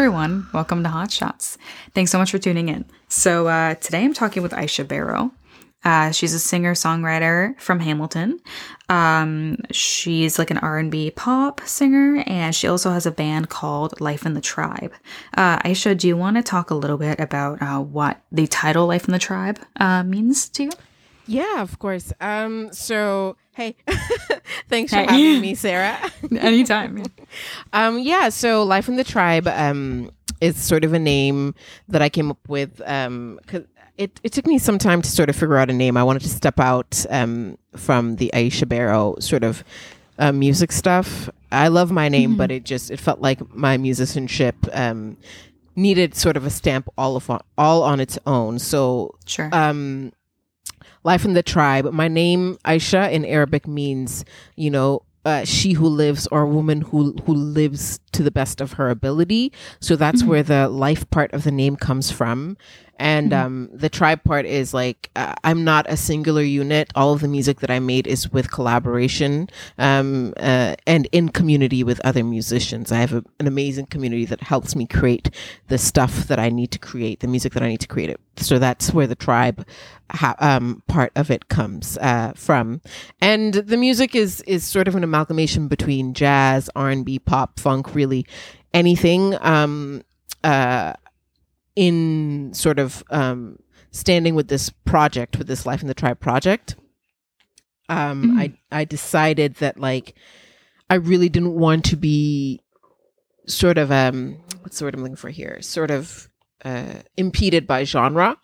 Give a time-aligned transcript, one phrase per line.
[0.00, 1.58] Everyone, welcome to Hot Shots.
[1.94, 2.86] Thanks so much for tuning in.
[3.08, 5.30] So uh, today I'm talking with Aisha Barrow.
[5.84, 8.40] Uh, she's a singer songwriter from Hamilton.
[8.88, 14.24] Um, she's like an R&B pop singer, and she also has a band called Life
[14.24, 14.94] and the Tribe.
[15.36, 18.86] Uh, Aisha, do you want to talk a little bit about uh, what the title
[18.86, 20.70] Life and the Tribe uh, means to you?
[21.30, 22.12] Yeah, of course.
[22.20, 23.76] Um, so hey,
[24.68, 25.06] thanks hey.
[25.06, 25.96] for having me, Sarah.
[26.36, 27.04] Anytime.
[27.72, 28.30] um, yeah.
[28.30, 31.54] So Life and the Tribe um is sort of a name
[31.86, 33.62] that I came up with um cause
[33.96, 35.96] it, it took me some time to sort of figure out a name.
[35.96, 39.62] I wanted to step out um, from the Aisha Barrow sort of
[40.18, 41.28] uh, music stuff.
[41.52, 42.38] I love my name, mm-hmm.
[42.38, 45.18] but it just it felt like my musicianship um,
[45.76, 48.58] needed sort of a stamp all of on, all on its own.
[48.58, 49.50] So sure.
[49.52, 50.12] Um,
[51.02, 51.92] Life and the Tribe.
[51.92, 54.24] My name Aisha in Arabic means,
[54.56, 58.60] you know, uh, she who lives or a woman who who lives to the best
[58.60, 59.52] of her ability.
[59.80, 60.30] So that's mm-hmm.
[60.30, 62.56] where the life part of the name comes from
[63.00, 63.46] and mm-hmm.
[63.46, 67.28] um, the tribe part is like uh, i'm not a singular unit all of the
[67.28, 72.92] music that i made is with collaboration um, uh, and in community with other musicians
[72.92, 75.30] i have a, an amazing community that helps me create
[75.68, 78.20] the stuff that i need to create the music that i need to create it
[78.36, 79.66] so that's where the tribe
[80.10, 82.80] ha- um, part of it comes uh, from
[83.20, 88.26] and the music is is sort of an amalgamation between jazz r&b pop funk really
[88.72, 90.02] anything um,
[90.42, 90.94] uh,
[91.76, 93.58] in sort of um,
[93.90, 96.76] standing with this project, with this Life and the Tribe project,
[97.90, 98.38] um, mm-hmm.
[98.38, 100.14] I I decided that like
[100.88, 102.60] I really didn't want to be
[103.46, 105.60] sort of um what's the word I'm looking for here?
[105.60, 106.28] Sort of
[106.64, 108.36] uh, impeded by genre.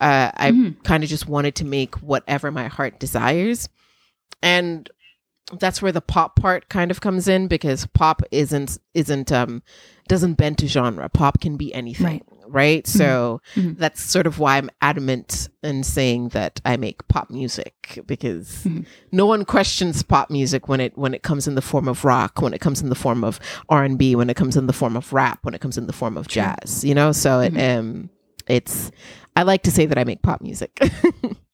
[0.00, 0.80] Uh, I mm-hmm.
[0.82, 3.68] kind of just wanted to make whatever my heart desires,
[4.42, 4.88] and
[5.58, 9.62] that's where the pop part kind of comes in because pop isn't isn't um
[10.08, 11.08] doesn't bend to genre.
[11.08, 12.06] Pop can be anything.
[12.06, 12.84] Right right?
[12.84, 12.98] Mm-hmm.
[12.98, 13.74] So mm-hmm.
[13.74, 18.82] that's sort of why I'm adamant in saying that I make pop music because mm-hmm.
[19.12, 22.40] no one questions pop music when it when it comes in the form of rock,
[22.40, 24.72] when it comes in the form of R and B, when it comes in the
[24.72, 26.84] form of rap, when it comes in the form of jazz.
[26.84, 27.80] You know, so it mm-hmm.
[27.80, 28.10] um
[28.48, 28.90] it's
[29.34, 30.78] I like to say that I make pop music.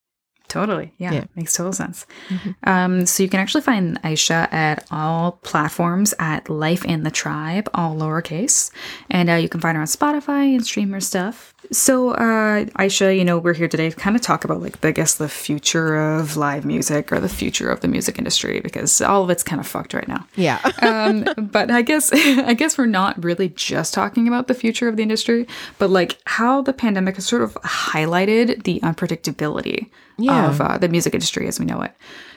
[0.53, 0.93] Totally.
[0.99, 2.05] Yeah, yeah, Makes total sense.
[2.29, 2.51] Mm-hmm.
[2.69, 7.71] Um, so you can actually find Aisha at all platforms at Life and the Tribe,
[7.73, 8.71] all lowercase.
[9.09, 11.52] And uh, you can find her on Spotify and stream her stuff.
[11.71, 14.91] So, uh, Aisha, you know, we're here today to kind of talk about, like, I
[14.91, 19.23] guess, the future of live music or the future of the music industry because all
[19.23, 20.27] of it's kind of fucked right now.
[20.35, 20.59] Yeah.
[20.83, 24.97] um, but I guess, I guess we're not really just talking about the future of
[24.97, 25.47] the industry,
[25.79, 30.49] but like how the pandemic has sort of highlighted the unpredictability yeah.
[30.49, 31.93] of uh, the music industry as we know it.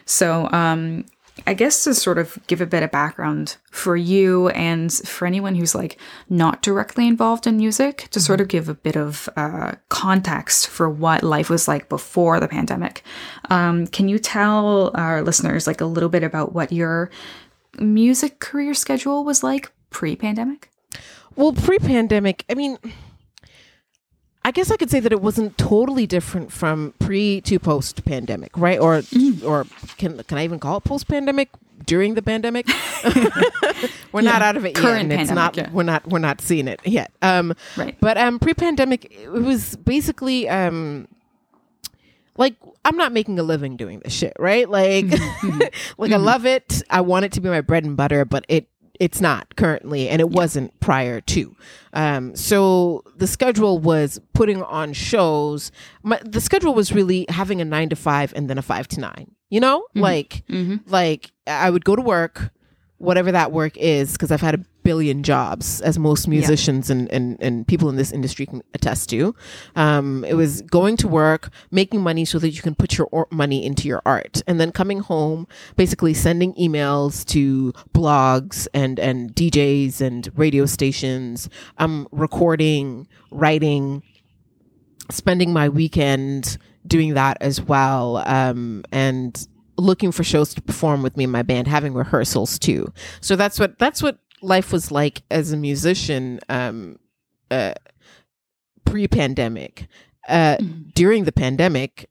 [0.05, 1.05] So, um,
[1.47, 5.55] I guess to sort of give a bit of background for you and for anyone
[5.55, 8.19] who's like not directly involved in music, to mm-hmm.
[8.19, 12.47] sort of give a bit of uh, context for what life was like before the
[12.47, 13.03] pandemic.
[13.49, 17.11] Um, can you tell our listeners like a little bit about what your
[17.77, 20.69] music career schedule was like pre-pandemic?
[21.35, 22.77] Well, pre-pandemic, I mean
[24.45, 28.55] I guess I could say that it wasn't totally different from pre to post pandemic,
[28.55, 28.77] right?
[28.77, 29.43] Or mm.
[29.43, 29.65] or
[29.97, 31.49] can can I even call it post pandemic?
[31.85, 32.67] During the pandemic,
[34.11, 34.31] we're yeah.
[34.31, 35.19] not out of it Current yet.
[35.19, 35.57] it's not.
[35.57, 35.69] Yeah.
[35.71, 36.07] We're not.
[36.07, 37.11] We're not seeing it yet.
[37.21, 37.97] Um, right.
[37.99, 41.07] But um, pre-pandemic, it was basically um,
[42.37, 44.69] like I'm not making a living doing this shit, right?
[44.69, 45.59] Like, mm-hmm.
[45.97, 46.13] like mm-hmm.
[46.13, 46.83] I love it.
[46.89, 48.67] I want it to be my bread and butter, but it
[48.99, 50.37] it's not currently and it yeah.
[50.37, 51.55] wasn't prior to
[51.93, 55.71] um, so the schedule was putting on shows
[56.03, 58.99] My, the schedule was really having a nine to five and then a five to
[58.99, 60.01] nine you know mm-hmm.
[60.01, 60.77] like mm-hmm.
[60.87, 62.51] like i would go to work
[62.97, 66.95] whatever that work is because i've had a billion jobs, as most musicians yeah.
[66.95, 69.35] and, and, and people in this industry can attest to.
[69.75, 73.27] Um, it was going to work, making money so that you can put your or-
[73.31, 79.33] money into your art, and then coming home, basically sending emails to blogs and, and
[79.35, 81.49] DJs and radio stations,
[81.79, 84.03] um, recording, writing,
[85.09, 88.17] spending my weekend doing that as well.
[88.17, 89.47] Um, and
[89.77, 92.93] looking for shows to perform with me and my band, having rehearsals too.
[93.19, 96.97] So that's what that's what life was like as a musician um,
[97.51, 97.73] uh,
[98.85, 99.87] pre-pandemic.
[100.27, 100.89] Uh, mm-hmm.
[100.95, 102.09] During the pandemic,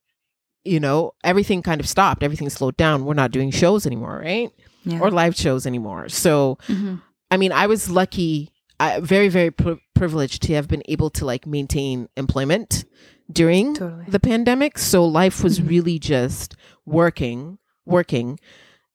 [0.64, 2.22] you know, everything kind of stopped.
[2.22, 3.04] Everything slowed down.
[3.04, 4.50] We're not doing shows anymore, right?
[4.84, 5.00] Yeah.
[5.00, 6.08] Or live shows anymore.
[6.08, 6.96] So, mm-hmm.
[7.30, 11.24] I mean, I was lucky, I, very, very pri- privileged to have been able to
[11.24, 12.84] like maintain employment
[13.32, 14.04] during totally.
[14.08, 14.78] the pandemic.
[14.78, 15.68] So life was mm-hmm.
[15.68, 16.54] really just
[16.84, 18.38] working, working.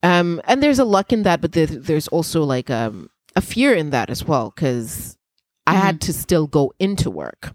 [0.04, 3.10] Um, and there's a luck in that, but there's also like um,
[3.40, 5.18] a fear in that as well because
[5.66, 7.54] I had to still go into work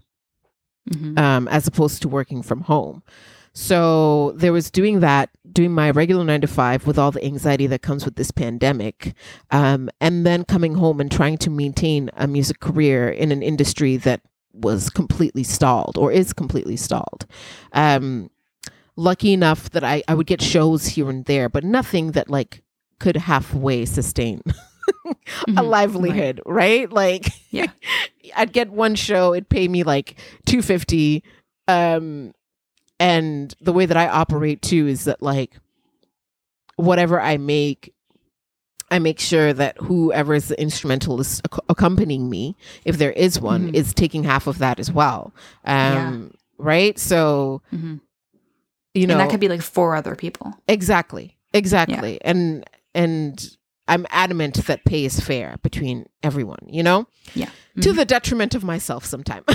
[0.89, 1.17] Mhm.
[1.19, 3.01] um, as opposed to working from home.
[3.53, 7.67] So there was doing that, doing my regular nine to five with all the anxiety
[7.67, 9.13] that comes with this pandemic,
[9.49, 13.95] um, and then coming home and trying to maintain a music career in an industry
[13.97, 14.21] that
[14.53, 17.25] was completely stalled or is completely stalled.
[17.73, 18.29] Um,
[18.97, 22.61] lucky enough that I, I would get shows here and there, but nothing that like
[22.99, 24.41] could halfway sustain
[25.47, 25.67] a Mhm.
[25.69, 26.91] livelihood, right?
[26.91, 27.67] Like, Yeah.
[28.35, 30.15] I'd get one show, it'd pay me like
[30.45, 31.23] two fifty,
[31.67, 32.33] um,
[32.99, 35.53] and the way that I operate too is that like
[36.77, 37.93] whatever I make,
[38.91, 43.71] I make sure that whoever is the instrumentalist ac- accompanying me, if there is one,
[43.71, 43.75] Mhm.
[43.75, 45.33] is taking half of that as well.
[45.65, 46.97] Um, right?
[46.99, 47.99] So Mhm.
[48.93, 50.53] you know and that could be like four other people.
[50.67, 51.37] Exactly.
[51.53, 52.19] Exactly.
[52.21, 53.55] And and
[53.87, 57.07] I'm adamant that pay is fair between everyone, you know?
[57.35, 57.49] Yeah.
[57.81, 57.95] To Mhm.
[57.97, 59.45] the detriment of myself sometimes.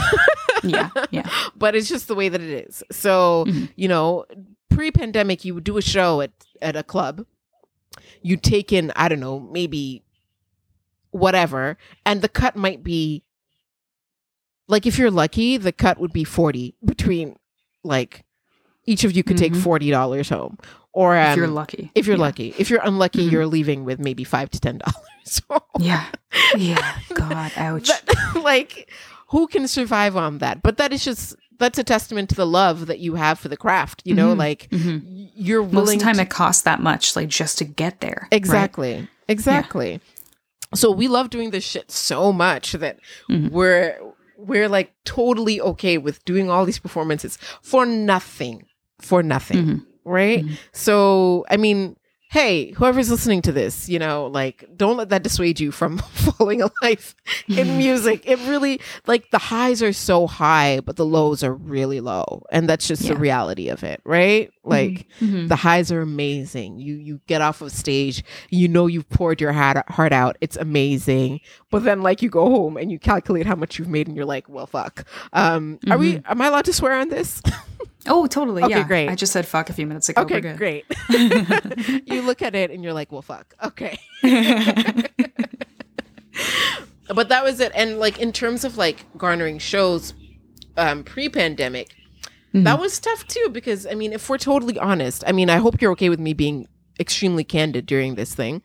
[0.62, 1.28] yeah, yeah.
[1.56, 2.82] but it's just the way that it is.
[2.92, 3.70] So, Mhm.
[3.76, 4.26] you know,
[4.68, 6.30] pre-pandemic you would do a show at
[6.62, 7.26] at a club.
[8.22, 10.04] You take in, I don't know, maybe
[11.10, 13.24] whatever, and the cut might be
[14.68, 17.36] like if you're lucky, the cut would be 40 between
[17.82, 18.24] like
[18.86, 19.62] each of you could take Mhm.
[19.62, 20.58] $40 home.
[20.92, 21.90] Or um, if you're lucky.
[21.94, 22.22] if you're Yeah.
[22.22, 22.54] lucky.
[22.58, 23.32] If you're unlucky, Mhm.
[23.32, 25.42] you're leaving with maybe five to ten dollars.
[25.78, 26.04] Yeah.
[26.56, 26.98] Yeah.
[27.14, 27.90] God, ouch.
[28.42, 28.90] like,
[29.28, 30.62] who can survive on that?
[30.62, 33.56] But that is just that's a testament to the love that you have for the
[33.56, 34.02] craft.
[34.04, 34.38] You know, Mhm.
[34.38, 35.30] like Mhm.
[35.36, 38.22] you're Most of the time, to- it costs that much, like just to get there.
[38.22, 38.32] right?
[38.32, 40.00] exactly, exactly.
[40.74, 42.98] So we love doing this shit so much that
[43.30, 43.50] Mhm.
[43.50, 43.96] we're
[44.38, 48.64] we're like totally okay with doing all these performances for nothing,
[49.00, 49.86] for nothing, Mhm.
[50.10, 50.44] Right?
[50.44, 50.58] Mhm.
[50.72, 51.96] So, I mean,
[52.32, 55.98] hey, whoever's listening to this, you know, like, don't let that dissuade you from
[56.38, 57.16] falling a life
[57.48, 57.76] in Mhm.
[57.76, 58.22] music.
[58.24, 62.44] It really, like, the highs are so high, but the lows are really low.
[62.52, 64.48] And that's just the reality of it, right?
[64.62, 65.48] Like, Mhm.
[65.48, 66.78] the highs are amazing.
[66.78, 70.36] You you get off of stage, you know you've poured your heart, heart out.
[70.40, 71.40] It's amazing.
[71.72, 74.24] But then like you go home and you calculate how much you've made and you're
[74.36, 75.04] like, well fuck.
[75.32, 77.42] Um are we am I allowed to swear on this?
[78.06, 78.62] Oh, totally.
[78.62, 78.86] Okay, yeah.
[78.86, 79.08] great.
[79.10, 80.22] I just said fuck a few minutes ago.
[80.22, 80.84] okay, great.
[82.06, 83.54] you look at it and you're like, well fuck.
[83.62, 83.98] Okay.
[87.14, 90.14] but that was it and like in terms of like garnering shows
[90.76, 91.88] um pre-pandemic
[92.52, 92.80] that Mhm.
[92.80, 95.92] was tough too because i mean if we're totally honest i mean i hope you're
[95.92, 96.66] okay with me being
[97.00, 98.62] extremely candid during this thing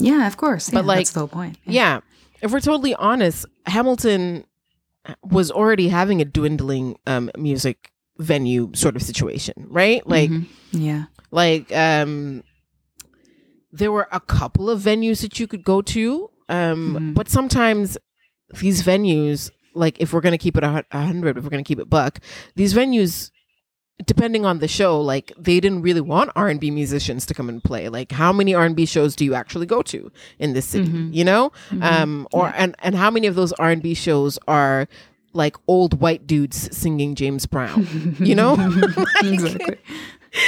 [0.00, 0.70] yeah, of course.
[0.70, 1.58] But, Yeah, like, that's the whole point.
[1.64, 2.00] yeah
[2.40, 4.44] if we're totally honest hamilton
[5.24, 10.46] was already having a dwindling um music venue sort of situation right like Mhm.
[10.72, 11.04] yeah.
[11.30, 12.42] like um
[13.72, 17.14] there were a couple of venues that you could go to um Mhm.
[17.14, 17.96] but sometimes
[18.60, 21.90] these venues like if we're to keep it a 100 if we're to keep it
[21.90, 22.18] buck
[22.56, 23.30] these venues
[24.06, 27.88] depending on the show like they didn't really want r&b musicians to come and play
[27.88, 31.12] like how many r&b shows do you actually go to in this city Mhm.
[31.14, 31.82] you know Mhm.
[31.82, 32.54] um or Yeah.
[32.62, 34.86] and and how many of those r&b shows are
[35.32, 38.54] like old white dudes singing james brown you know?
[39.22, 39.76] exactly.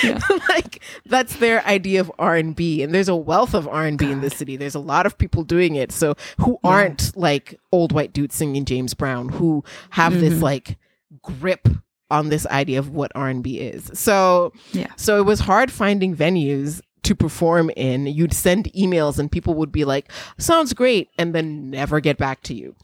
[0.03, 0.19] Yeah.
[0.49, 4.57] like that's their idea of r&b and there's a wealth of r&b in this city
[4.57, 6.71] there's a lot of people doing it so who Yeah.
[6.71, 10.43] aren't like old white dudes singing james brown who have this Mhm.
[10.43, 10.79] like
[11.23, 11.67] grip
[12.11, 14.89] on this idea of what r&b is so Yeah.
[14.97, 19.73] so it was hard finding venues to perform in you'd send emails and people would
[19.73, 22.75] be like sounds great and then never get back to you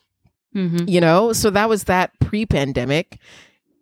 [0.57, 0.89] Mhm.
[0.89, 3.19] you know so that was that pre-pandemic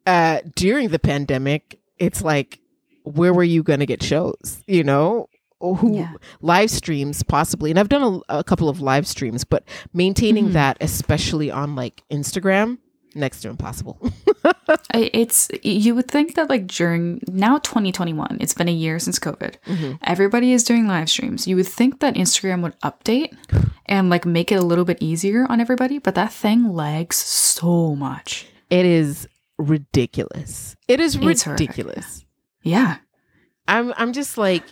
[0.06, 2.58] uh during the pandemic it's like
[3.04, 5.28] where were you going to get shows you know
[5.60, 6.12] who Yeah.
[6.42, 9.64] live streams possibly and i've done a, a couple of live streams but
[9.94, 10.52] maintaining Mhm.
[10.54, 12.78] that especially on like instagram
[13.14, 13.98] next to impossible
[14.94, 19.56] It's you would think that like during now 2021, it's been a year since COVID.
[19.66, 19.98] Mhm.
[20.02, 21.46] Everybody is doing live streams.
[21.48, 23.34] You would think that Instagram would update
[23.86, 27.94] and like make it a little bit easier on everybody, but that thing lags so
[27.96, 28.46] much.
[28.70, 29.28] it is
[29.58, 32.24] ridiculous it is It's horrific, ridiculous
[32.62, 32.96] Yeah.
[33.68, 34.64] i'm i'm just like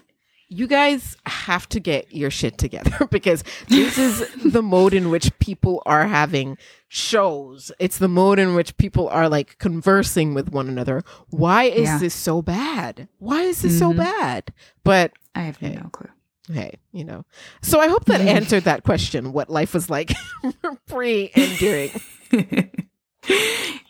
[0.53, 5.37] you guys have to get your shit together because this is the mode in which
[5.39, 7.73] people are having shows.
[7.79, 11.03] It's the mode in which people are like conversing with one another.
[11.31, 11.99] Why is Yeah.
[11.99, 13.09] this so bad?
[13.19, 13.97] Why is this so Mhm.
[13.97, 14.53] bad?
[14.85, 15.75] But I have Hey.
[15.83, 16.11] no clue.
[16.53, 17.25] hey, you know.
[17.63, 20.13] So I hope that answered that question what life was like
[20.87, 21.91] pre and during.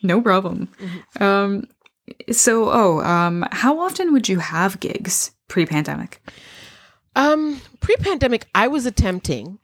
[0.01, 0.69] no problem.
[0.79, 1.23] Mm-hmm.
[1.23, 1.63] Um
[2.31, 6.21] so oh, um how often would you have gigs pre-pandemic?
[7.15, 9.59] Um pre-pandemic I was attempting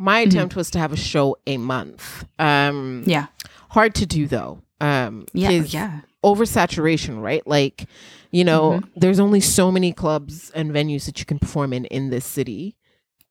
[0.00, 2.24] my attempt was to have a show a month.
[2.38, 3.26] Um, Yeah.
[3.70, 4.62] hard to do though.
[4.80, 5.50] Um, Yeah.
[5.50, 6.00] Yeah.
[6.24, 7.44] oversaturation, right?
[7.46, 7.86] Like,
[8.30, 8.90] you know, Mm-hmm.
[8.96, 12.76] there's only so many clubs and venues that you can perform in in this city.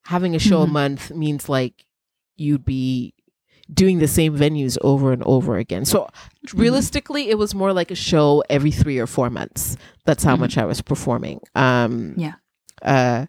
[0.07, 0.71] Having a show a Mhm.
[0.71, 1.85] month means like
[2.35, 3.13] you'd be
[3.73, 5.85] doing the same venues over and over again.
[5.85, 5.99] So
[6.47, 6.59] Mm-hmm.
[6.59, 9.77] realistically, it was more like a show every 3 or 4 months.
[10.05, 10.39] That's how Mhm.
[10.39, 11.39] much I was performing.
[11.55, 12.33] Um Yeah.
[12.81, 13.25] Uh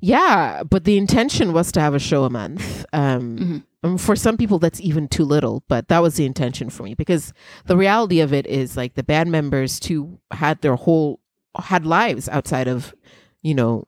[0.00, 2.84] yeah, but the intention was to have a show a month.
[2.92, 3.62] Um Mhm.
[3.82, 6.94] um, for some people that's even too little but that was the intention for me
[6.94, 7.32] because
[7.66, 11.20] the reality of it is like the band members too had their whole
[11.58, 12.94] had lives outside of
[13.42, 13.84] you know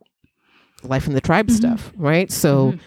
[0.84, 1.56] life and the tribe Mhm.
[1.56, 2.80] stuff right so Mhm.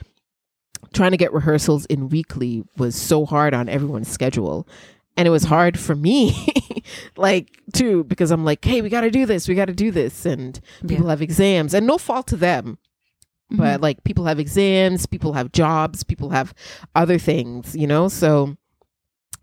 [0.94, 4.66] trying to get rehearsals in weekly was so hard on everyone's schedule
[5.18, 6.48] and it was hard for me
[7.18, 9.92] like too because i'm like hey we got to do this we got to do
[9.92, 12.78] this and people have exams and no fault to them
[13.52, 13.62] Mm-hmm.
[13.62, 16.54] but like people have exams, people have jobs, people have
[16.96, 18.08] other things, you know?
[18.08, 18.56] So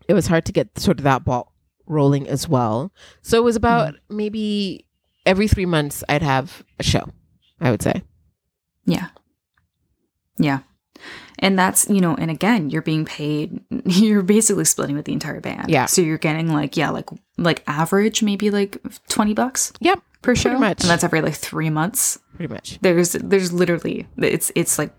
[0.07, 1.53] it was hard to get sort of that ball
[1.85, 2.91] rolling as well.
[3.21, 4.87] So it was about maybe
[5.27, 7.07] every three months I'd have a show,
[7.61, 8.01] I would say.
[8.85, 9.09] Yeah.
[10.39, 10.61] Yeah.
[11.41, 15.39] And that's, you know, and again, you're being paid, you're basically splitting with the entire
[15.41, 15.69] band.
[15.69, 15.85] Yeah.
[15.85, 18.77] So you're getting like, yeah, like, like average, maybe like
[19.07, 20.57] 20 bucks Yep, per show.
[20.57, 20.81] much.
[20.81, 22.19] And that's every like three months.
[22.35, 22.77] pretty much.
[22.81, 24.91] There's, there's literally, it's, it's like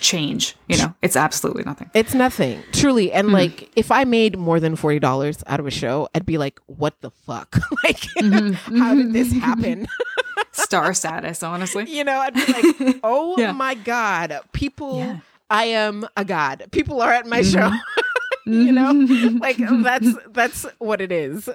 [0.00, 1.90] change, you know, it's absolutely nothing.
[1.94, 3.10] It's nothing, truly.
[3.12, 6.36] And like, if I made more than forty dollars out of a show, I'd be
[6.36, 7.56] like, "What the fuck?
[7.84, 8.76] like, Mm-hmm.
[8.78, 9.86] how did this happen?"
[10.52, 11.90] Star status, honestly.
[11.90, 13.52] you know, I'd be like, "Oh Yeah.
[13.52, 14.98] my god, people!
[14.98, 15.18] Yeah.
[15.50, 16.66] I am a god.
[16.70, 17.70] People are at my show."
[18.46, 18.92] you know,
[19.40, 21.48] like that's that's what it is.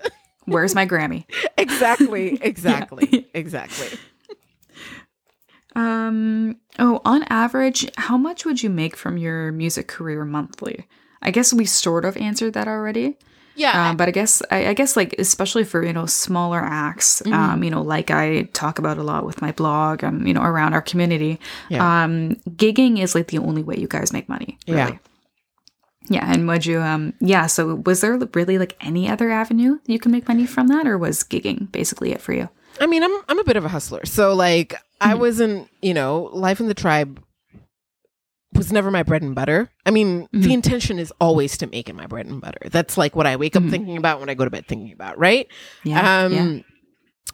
[0.45, 1.25] Where's my Grammy?
[1.57, 3.97] exactly, exactly, exactly.
[5.73, 10.87] Um, oh, on average, how much would you make from your music career monthly?
[11.21, 13.17] I guess we sort of answered that already.
[13.61, 17.21] Yeah, Um, but I guess I, I guess like especially for you know smaller acts,
[17.21, 17.33] Mm-hmm.
[17.33, 20.41] um, you know, like I talk about a lot with my blog and you know
[20.43, 21.39] around our community.
[21.69, 21.81] Yeah.
[21.85, 24.57] Um, gigging is like the only way you guys make money.
[24.67, 24.93] Really.
[24.93, 24.97] Yeah.
[26.09, 29.99] Yeah, and would you um yeah, so was there really like any other avenue you
[29.99, 32.49] can make money from that or was gigging basically it for you?
[32.79, 35.19] I mean, I'm I'm a bit of a hustler, so like I Mm-hmm.
[35.19, 37.23] wasn't, you know, life and the tribe
[38.53, 39.69] was never my bread and butter.
[39.85, 40.41] I mean, Mm-hmm.
[40.41, 42.69] the intention is always to make it my bread and butter.
[42.69, 45.17] That's like what I wake up thinking about when I go to bed thinking about,
[45.17, 45.47] right?
[45.85, 45.89] Mm-hmm.
[45.89, 46.23] Yeah.
[46.25, 46.59] um yeah.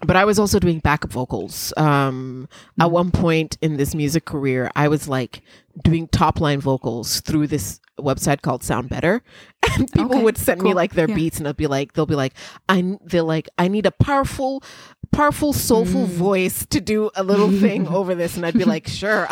[0.05, 1.73] but I was also doing backup vocals.
[1.77, 2.81] Um Mm-hmm.
[2.81, 5.41] at one point in this music career, I was like
[5.83, 9.21] doing top line vocals through this website called SoundBetter.
[9.77, 11.15] And people Okay, would send me like their Yeah.
[11.15, 12.33] beats and they'll be like they'll be like
[12.69, 14.63] I they're like I need a powerful
[15.11, 16.09] powerful soulful Mm.
[16.29, 19.27] voice to do a little thing over this and I'd be like sure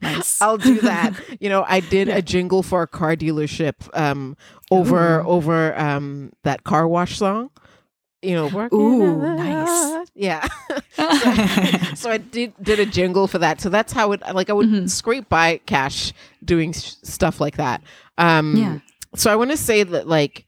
[0.00, 0.38] Nice.
[0.42, 1.14] I'll do that.
[1.40, 4.36] You know, I did a jingle for a car dealership um
[4.70, 7.50] over over um that car wash song.
[8.22, 10.08] You know, Ooh, nice.
[10.14, 10.46] Yeah.
[11.94, 13.60] so I did did a jingle for that.
[13.60, 14.86] So that's how it like I would Mm-hmm.
[14.86, 16.12] scrape by cash
[16.44, 17.82] doing s- stuff like that.
[18.18, 18.78] Um Yeah.
[19.14, 20.46] so I want to say that like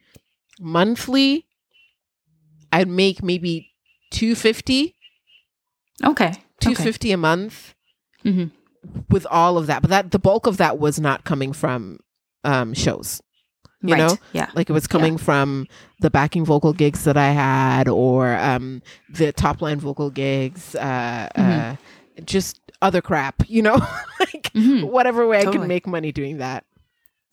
[0.59, 1.45] monthly
[2.73, 3.71] I'd make maybe
[4.11, 4.95] 250
[6.04, 6.25] okay.
[6.28, 6.38] okay.
[6.61, 7.75] 250 a month
[8.25, 8.50] Mhm.
[9.11, 11.99] With all of that but that the bulk of that was not coming from
[12.45, 13.21] um shows
[13.83, 13.99] you right.
[13.99, 14.16] know?
[14.33, 14.50] Yeah.
[14.54, 15.66] like it was coming from
[16.00, 21.28] the backing vocal gigs that i had or um the top line vocal gigs uh
[21.37, 21.50] Mm-hmm.
[21.73, 21.76] uh
[22.25, 23.75] just other crap you know
[24.21, 24.85] like Mhm.
[24.90, 25.59] whatever way i Totally.
[25.61, 26.64] can make money doing that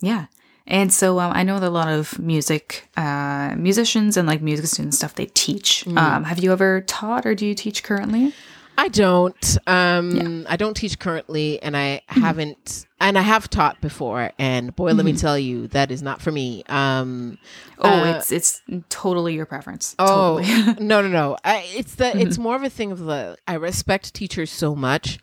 [0.02, 0.26] Yeah.
[0.68, 4.66] And so um, I know that a lot of music uh, musicians and like music
[4.66, 5.86] students stuff they teach.
[5.86, 5.96] Mm.
[5.98, 8.34] Um, have you ever taught or do you teach currently?
[8.78, 9.58] I don't.
[9.68, 12.22] Um, I don't teach currently, and I Mm-hmm.
[12.22, 14.32] haven't, and I have taught before.
[14.38, 16.64] And boy, let me tell you, that is not for me.
[16.68, 17.38] Um,
[17.80, 19.96] Oh, uh, it's it's totally your preference.
[20.00, 20.86] oh Totally.
[20.86, 21.38] no, no, no!
[21.44, 22.20] I, it's the Mm-hmm.
[22.20, 25.20] it's more of a thing of the I respect teachers so much,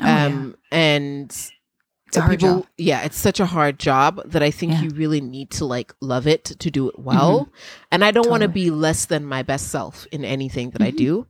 [0.00, 0.26] Oh, yeah.
[0.26, 2.66] um, and It's a hard people, job.
[2.78, 4.82] yeah, it's such a hard job that I think Yeah.
[4.82, 7.48] you really need to like love it to do it well.
[7.92, 8.54] And I don't want to Mm-hmm.
[8.54, 10.96] Be less than my best self in anything that I Mhm.
[10.96, 11.26] do.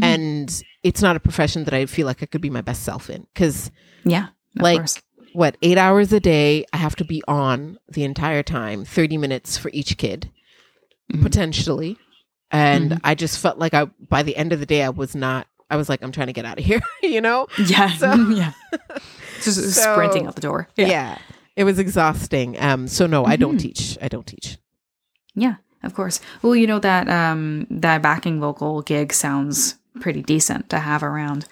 [0.00, 0.04] Mhm.
[0.04, 3.10] And it's not a profession that I feel like I could be my best self
[3.10, 3.70] in because
[4.04, 4.28] yeah.
[4.56, 5.00] Like course.
[5.32, 9.56] what eight hours a day i have to be on the entire time 30 minutes
[9.56, 10.30] for each kid
[11.10, 11.22] Mhm.
[11.22, 11.96] potentially
[12.50, 13.00] and Mhm.
[13.04, 15.76] i just felt like i by the end of the day i was not i
[15.76, 17.92] was like i'm trying to get out of here you know Yeah.
[17.96, 18.52] so- yeah.
[19.42, 20.68] Just So- sprinting out the door.
[20.76, 21.16] yeah.
[21.56, 23.60] it was exhausting um so no i don't Mhm.
[23.62, 24.58] teach i don't teach
[25.34, 26.20] Yeah, of course.
[26.42, 31.46] Well, you know that um that backing vocal gig sounds pretty decent to have around.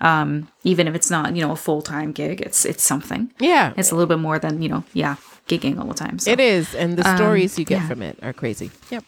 [0.00, 3.32] Um, even if it's not, you know, a full time gig, it's it's something.
[3.38, 3.72] Yeah.
[3.76, 5.16] It's a little bit more than, you know, yeah,
[5.48, 6.18] gigging all the time.
[6.18, 6.30] So.
[6.30, 7.88] It is, and the stories you get yeah.
[7.88, 8.70] from it are crazy.
[8.90, 9.04] Yep.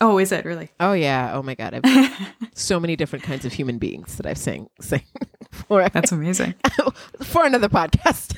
[0.00, 0.70] Oh, is it really?
[0.80, 1.32] Oh yeah.
[1.34, 1.80] Oh my god.
[1.82, 5.02] I've so many different kinds of human beings that I've sang sang
[5.50, 6.54] for That's amazing.
[7.22, 8.36] for another podcast.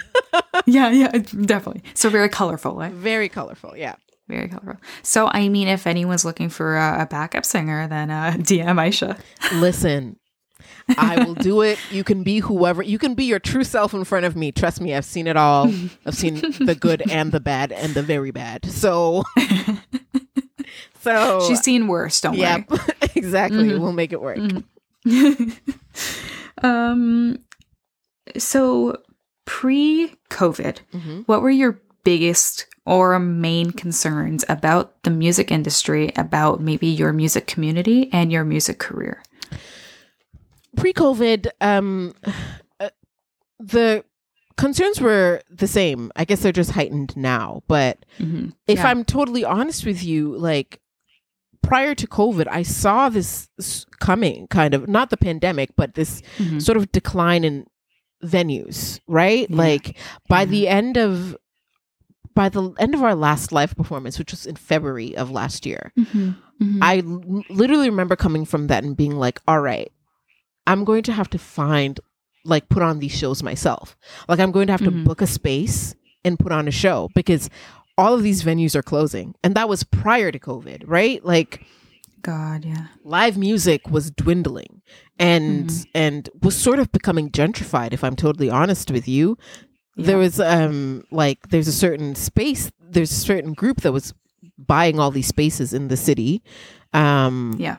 [0.66, 1.82] yeah, yeah, definitely.
[1.94, 2.90] So very colorful, eh?
[2.92, 3.74] Very colorful.
[3.76, 3.96] Yeah.
[4.28, 4.76] Very colorful.
[5.02, 9.18] So, I mean, if anyone's looking for a, a backup singer, then uh, DM Aisha.
[9.60, 10.18] Listen,
[10.98, 11.78] I will do it.
[11.92, 12.82] You can be whoever.
[12.82, 14.50] You can be your true self in front of me.
[14.50, 15.72] Trust me, I've seen it all.
[16.04, 18.64] I've seen the good and the bad and the very bad.
[18.66, 19.22] So,
[21.00, 22.20] so She's seen worse.
[22.20, 22.40] Don't worry.
[22.42, 22.62] yeah,
[23.14, 23.78] exactly.
[23.78, 24.38] We'll make it work.
[25.04, 25.52] worry.
[26.62, 27.38] um.
[28.36, 28.96] So,
[29.44, 31.22] pre-COVID, Mhm.
[31.28, 37.46] what were your biggest or main concerns about the music industry, about maybe your music
[37.46, 39.22] community and your music career?
[40.76, 42.14] Pre-COVID, um,
[42.78, 42.90] uh,
[43.58, 44.04] the
[44.56, 46.12] concerns were the same.
[46.16, 47.62] I guess they're just heightened now.
[47.66, 48.52] But Mhm.
[48.66, 48.88] if Yeah.
[48.88, 50.80] I'm totally honest with you, like
[51.62, 53.48] prior to COVID, I saw this
[54.00, 56.62] coming, kind of not the pandemic, but this Mhm.
[56.62, 57.66] sort of decline in
[58.24, 59.48] venues, right?
[59.50, 59.56] Yeah.
[59.56, 59.96] Like
[60.28, 60.44] by Yeah.
[60.46, 61.36] the end of
[62.36, 65.90] by the end of our last live performance, which was in February of last year,
[65.98, 66.36] Mhm.
[66.62, 66.78] Mhm.
[66.80, 69.90] I l- literally remember coming from that and being like, all right,
[70.68, 71.98] I'm going to have to find,
[72.44, 73.96] like, put on these shows myself.
[74.28, 75.04] Like, I'm going to have to Mhm.
[75.04, 75.94] book a space
[76.24, 77.50] and put on a show because
[77.98, 79.34] all of these venues are closing.
[79.42, 81.24] And that was prior to COVID, right?
[81.24, 81.64] Like,
[82.22, 82.86] God, yeah.
[83.04, 84.82] live music was dwindling
[85.18, 85.86] and Mhm.
[85.94, 89.38] and was sort of becoming gentrified if i'm totally honest with you
[89.96, 94.12] there was um like there's a certain space there's a certain group that was
[94.58, 96.42] buying all these spaces in the city
[96.92, 97.76] um Yeah.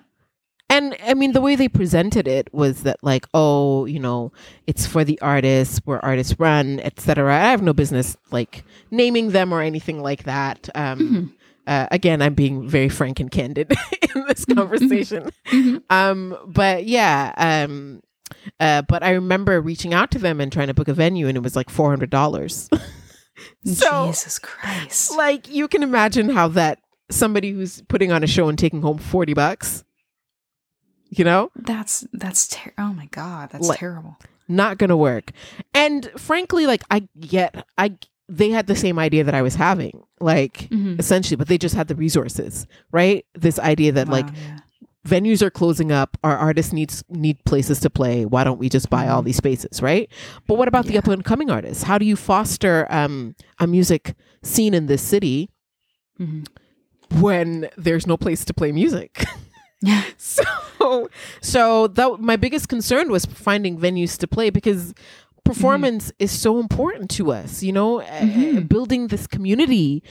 [0.69, 4.31] and i mean the way they presented it was that like oh you know
[4.67, 9.53] it's for the artists where artists run etc i have no business like naming them
[9.53, 11.31] or anything like that um Mhm.
[11.67, 13.71] uh, again i'm being very frank and candid
[14.15, 15.81] in this conversation Mhm.
[15.89, 18.01] um but yeah um
[18.59, 21.37] uh but i remember reaching out to them and trying to book a venue and
[21.37, 22.69] it was like $400
[23.65, 25.15] so Jesus Christ.
[25.15, 28.97] like you can imagine how that somebody who's putting on a show and taking home
[28.97, 29.83] 40 bucks
[31.09, 34.17] you know That's that's ter- oh my god, that's Like- terrible.
[34.47, 35.31] not gonna work
[35.73, 37.95] and frankly like i get i
[38.29, 40.99] they had the same idea that i was having like Mhm.
[40.99, 44.59] essentially but they just had the resources right this idea that like yeah.
[45.07, 48.25] Venues are closing up our artists needs need places to play.
[48.25, 49.25] Why don't we just buy all Mhm.
[49.25, 50.09] these spaces right?
[50.47, 51.83] But what about the up and coming artists?
[51.83, 55.49] How do you foster um, a music scene in this city
[56.19, 56.47] Mhm.
[57.19, 59.23] when there's no place to play music?
[59.79, 60.41] Yeah, so
[61.39, 64.95] so that my biggest concern was finding venues to play because
[65.45, 68.67] performance is so important to us you know Uh, Mhm.
[68.67, 70.01] building this community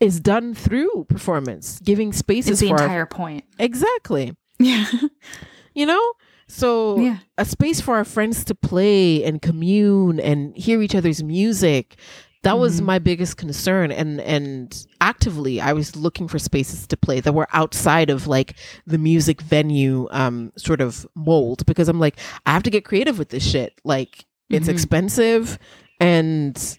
[0.00, 3.44] is done through performance giving spaces it's the for our- entire point.
[3.58, 4.86] exactly Yeah,
[5.74, 6.12] you know
[6.46, 11.22] so yeah, a space for our friends to play and commune and hear each other's
[11.22, 11.96] music
[12.44, 12.84] that was Mhm.
[12.84, 17.48] my biggest concern and and actively i was looking for spaces to play that were
[17.52, 18.54] outside of like
[18.86, 23.18] the music venue um sort of mold because i'm like i have to get creative
[23.18, 24.72] with this shit like it's Mhm.
[24.72, 25.58] expensive
[26.00, 26.78] and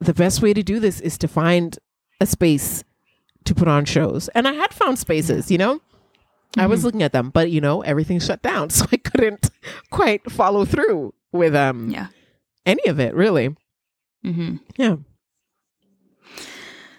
[0.00, 1.78] the best way to do this is to find
[2.20, 2.82] a space
[3.44, 5.80] to put on shows and i had found spaces you know
[6.56, 6.84] I was Mhm.
[6.84, 9.50] looking at them, but you know, everything shut down, so I couldn't
[9.90, 12.06] quite follow through with um yeah.
[12.64, 13.54] any of it, really.
[14.24, 14.56] Mm-hmm.
[14.78, 14.96] Yeah.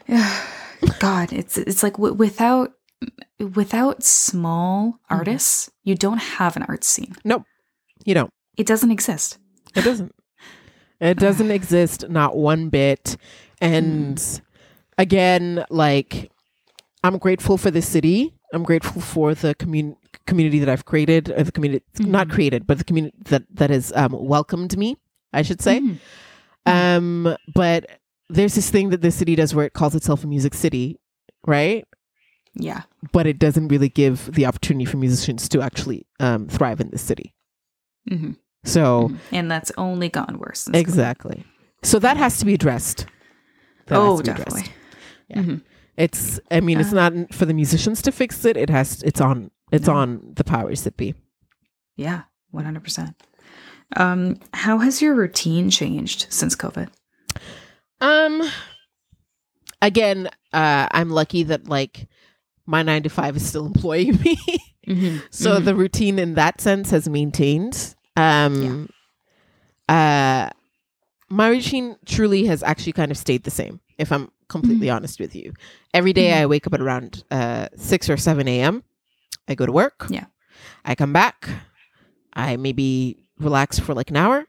[0.08, 0.42] Yeah.
[1.00, 2.74] God, it's it's like w- without
[3.40, 5.16] without small Mm-hmm.
[5.16, 7.16] artists, you don't have an art scene.
[7.26, 7.44] No,
[8.06, 8.30] you don't.
[8.56, 9.40] It doesn't exist.
[9.76, 10.14] it doesn't.
[11.02, 13.18] It doesn't exist, not one bit.
[13.62, 14.42] And Mm.
[15.00, 16.30] Again, like
[17.04, 18.36] I'm grateful for the city.
[18.54, 19.96] I'm grateful for the commun-
[20.28, 22.32] community that I've created, or the community not Mhm.
[22.34, 24.98] created, but the community that that has um, welcomed me.
[25.34, 25.80] I should say.
[25.80, 25.98] Mhm.
[26.66, 27.86] Um, but
[28.30, 31.00] there's this thing that the city does where it calls itself a music city,
[31.48, 31.86] right?
[32.56, 32.82] Yeah.
[33.12, 36.98] But it doesn't really give the opportunity for musicians to actually um, thrive in the
[36.98, 37.34] city.
[38.08, 38.32] hmm
[38.66, 40.68] So And that's only gone worse.
[40.74, 41.46] exactly.
[41.84, 43.06] So that has to be addressed.
[43.88, 44.62] That Oh, definitely.
[44.62, 44.79] addressed.
[45.30, 45.42] Yeah.
[45.42, 45.62] Mhm.
[45.98, 46.40] It's.
[46.50, 48.58] I mean, it's Uh, not for the musicians to fix it.
[48.58, 49.02] It has.
[49.04, 49.52] It's on.
[49.72, 49.94] It's No.
[49.96, 51.14] on the powers that be.
[51.96, 53.16] Yeah, one hundred percent.
[53.98, 56.90] Um, how has your routine changed since COVID?
[58.02, 58.44] Um.
[59.82, 62.08] Again, uh, I'm lucky that like
[62.66, 64.38] my nine to five is still employing me.
[64.88, 65.18] Mm-hmm.
[65.30, 67.94] so the routine in that sense has maintained.
[68.18, 68.90] Um,
[69.88, 70.50] uh,
[71.30, 73.80] my routine truly has actually kind of stayed the same.
[73.98, 75.54] If I'm completely honest with you,
[75.94, 78.84] every day I wake up at around uh, six or seven a.m.
[79.48, 80.08] I go to work.
[80.10, 80.26] Yeah.
[80.86, 81.48] I come back.
[82.34, 84.46] I maybe relax for like an hour,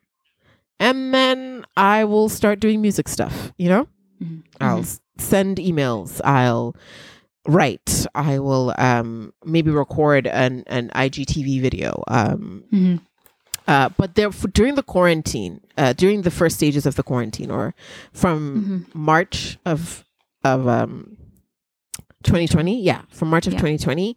[0.78, 3.52] and then I will start doing music stuff.
[3.58, 3.88] You know,
[4.22, 4.42] Mhm.
[4.60, 6.20] I'll s- send emails.
[6.24, 6.74] I'll
[7.48, 8.06] write.
[8.14, 12.02] I will um, maybe record an an IGTV video.
[12.08, 13.00] Um, Mhm.
[13.70, 17.72] Uh, but there during the quarantine, uh, during the first stages of the quarantine, or
[18.12, 18.36] from
[18.90, 18.94] Mhm.
[18.94, 20.04] March of
[20.42, 21.16] of um,
[22.24, 23.60] 2020, yeah, from March of Yeah.
[23.60, 24.16] 2020,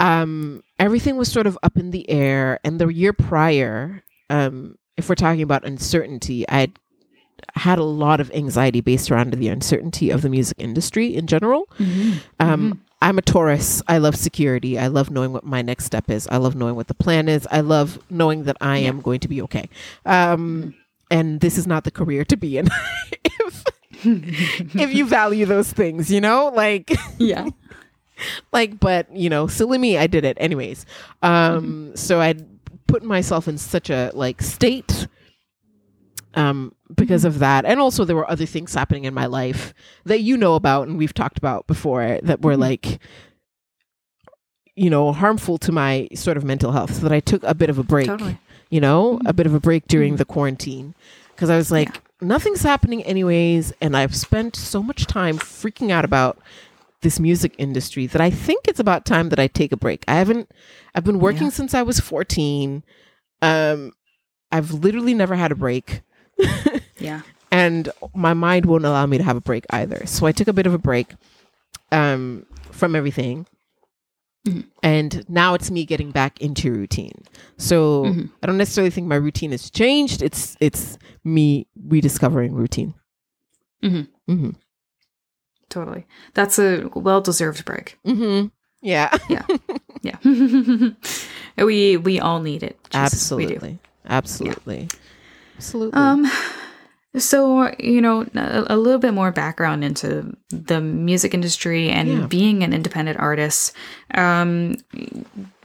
[0.00, 2.58] um, everything was sort of up in the air.
[2.64, 6.72] And the year prior, um, if we're talking about uncertainty, I had
[7.56, 11.66] had a lot of anxiety based around the uncertainty of the music industry in general.
[11.78, 12.20] Mhm.
[12.38, 13.82] Um, I'm a Taurus.
[13.88, 14.78] I love security.
[14.78, 16.28] I love knowing what my next step is.
[16.28, 17.46] I love knowing what the plan is.
[17.50, 19.68] I love knowing that I am going to be okay.
[20.04, 20.74] Um,
[21.10, 22.68] and this is not the career to be in.
[23.24, 23.64] if,
[24.02, 27.48] if you value those things, you know, like, yeah.
[28.52, 30.84] like, but you know, silly me, I did it anyways.
[31.22, 32.34] Um, so I
[32.86, 35.08] put myself in such a like state
[36.34, 40.20] um because of that and also there were other things happening in my life that
[40.20, 42.60] you know about and we've talked about before that were Mhm.
[42.60, 42.98] like
[44.76, 47.70] you know harmful to my sort of mental health so that I took a bit
[47.70, 48.38] of a break Totally.
[48.70, 49.28] you know Mhm.
[49.28, 50.18] a bit of a break during Mhm.
[50.18, 50.94] the quarantine
[51.34, 56.04] because I was like nothing's happening anyways and I've spent so much time freaking out
[56.04, 56.38] about
[57.02, 60.04] this music industry that I think it's about time that I take a break.
[60.06, 60.50] I haven't
[60.94, 61.50] I've been working Yeah.
[61.50, 62.82] since I was 14.
[63.42, 63.92] Um
[64.52, 66.02] I've literally never had a break
[66.98, 67.22] Yeah.
[67.50, 70.04] and my mind won't allow me to have a break either.
[70.06, 71.14] So I took a bit of a break
[71.92, 73.46] um from everything.
[74.46, 74.64] Mhm.
[74.82, 77.24] And now it's me getting back into routine.
[77.58, 78.30] So Mhm.
[78.42, 80.22] I don't necessarily think my routine has changed.
[80.22, 82.94] It's it's me rediscovering routine.
[83.82, 84.08] Mhm.
[84.28, 84.54] Mhm.
[85.68, 86.06] Totally.
[86.34, 87.98] That's a well deserved break.
[88.06, 88.50] Mhm.
[88.82, 89.16] Yeah.
[89.28, 90.16] Yeah.
[91.56, 92.78] we we all need it.
[92.90, 93.52] Jesus, we do.
[93.54, 93.78] Absolutely.
[94.06, 94.88] Absolutely.
[95.60, 95.92] Absolutely.
[96.00, 96.26] Um,
[97.18, 102.26] so you know a, a little bit more background into the music industry and Yeah.
[102.26, 103.74] being an independent artist.
[104.14, 104.76] Um,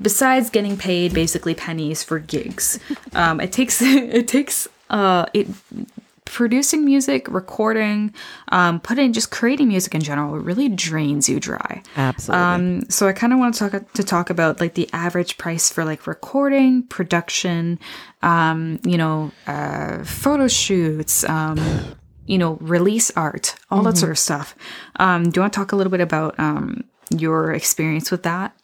[0.02, 2.80] besides getting paid basically pennies for gigs,
[3.14, 3.82] um, it takes
[4.20, 5.48] it takes uh it
[6.26, 8.14] producing music, recording,
[8.50, 11.82] um, putting just creating music in general really drains you dry.
[11.96, 12.44] Absolutely.
[12.44, 15.72] Um, so I kind of want to talk to talk about like the average price
[15.72, 17.80] for like recording, production,
[18.22, 21.58] um, you know, uh, photo shoots, um,
[22.26, 24.56] you know, release art, all that sort of stuff.
[24.98, 26.84] Um, do you want to talk a little bit about um,
[27.16, 28.56] your experience with that?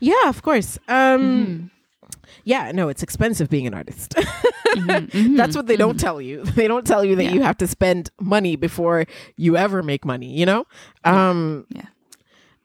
[0.00, 0.78] yeah, of course.
[0.88, 1.66] Um Mm-hmm.
[2.44, 4.14] Yeah, no, it's expensive being an artist.
[4.76, 6.44] That's what they don't tell you.
[6.56, 7.34] They don't tell you that Mm-hmm.
[7.34, 7.40] Yeah.
[7.40, 10.64] you have to spend money before you ever make money, you know?
[11.04, 11.86] Um Yeah.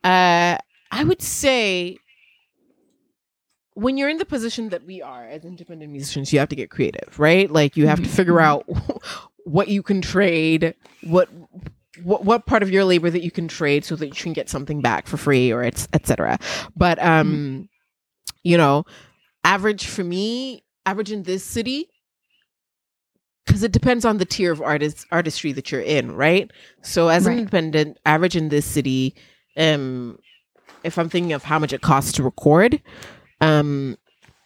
[0.04, 0.58] Uh
[0.92, 1.98] I would say
[3.74, 6.70] when you're in the position that we are as independent musicians, you have to get
[6.72, 7.52] creative, right?
[7.52, 8.66] Like you have to figure out
[9.44, 11.30] what you can trade, what
[12.04, 14.50] what what part of your labor that you can trade so that you can get
[14.50, 16.40] something back for free or it's etc.
[16.76, 17.70] But um
[18.44, 18.86] you know,
[19.48, 21.88] average for me, average in this city
[23.46, 26.52] because it depends on the tier of artist artistry that you're in, right?
[26.82, 27.32] So as Right.
[27.34, 29.16] an independent, average in this city,
[29.56, 30.20] um,
[30.84, 32.82] if I'm thinking of how much it costs to record,
[33.40, 33.98] um,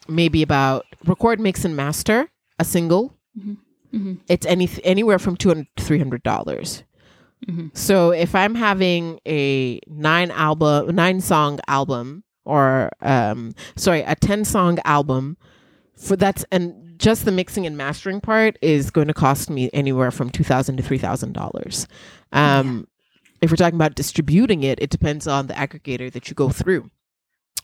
[0.07, 3.17] maybe about record, mix, and master a single.
[3.37, 4.19] Mhm.
[4.29, 6.83] It's any anywhere from two hundred to three hundred dollars.
[7.49, 7.75] Mhm.
[7.75, 14.45] So if I'm having a nine album, nine song album, or um, sorry, a ten
[14.45, 15.37] song album,
[15.95, 20.11] for that's and just the mixing and mastering part is going to cost me anywhere
[20.11, 21.87] from two thousand to three thousand dollars.
[22.31, 22.87] Um,
[23.41, 26.91] If we're talking about distributing it, it depends on the aggregator that you go through.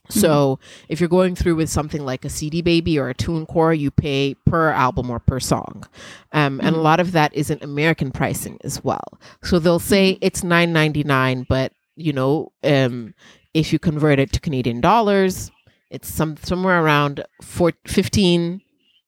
[0.10, 3.92] So if you're going through with something like a CD Baby or a TuneCore, you
[3.92, 5.84] pay per album or per song,
[6.32, 9.20] um, and a lot of that isn't American pricing as well.
[9.44, 13.14] So they'll say it's nine ninety nine, but you know, um,
[13.58, 15.52] if you convert it to Canadian dollars,
[15.90, 18.62] it's some somewhere around four, 15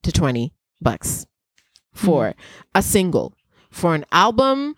[0.04, 1.26] to 20 bucks
[1.94, 2.34] for
[2.74, 3.34] a single.
[3.70, 4.76] For an album,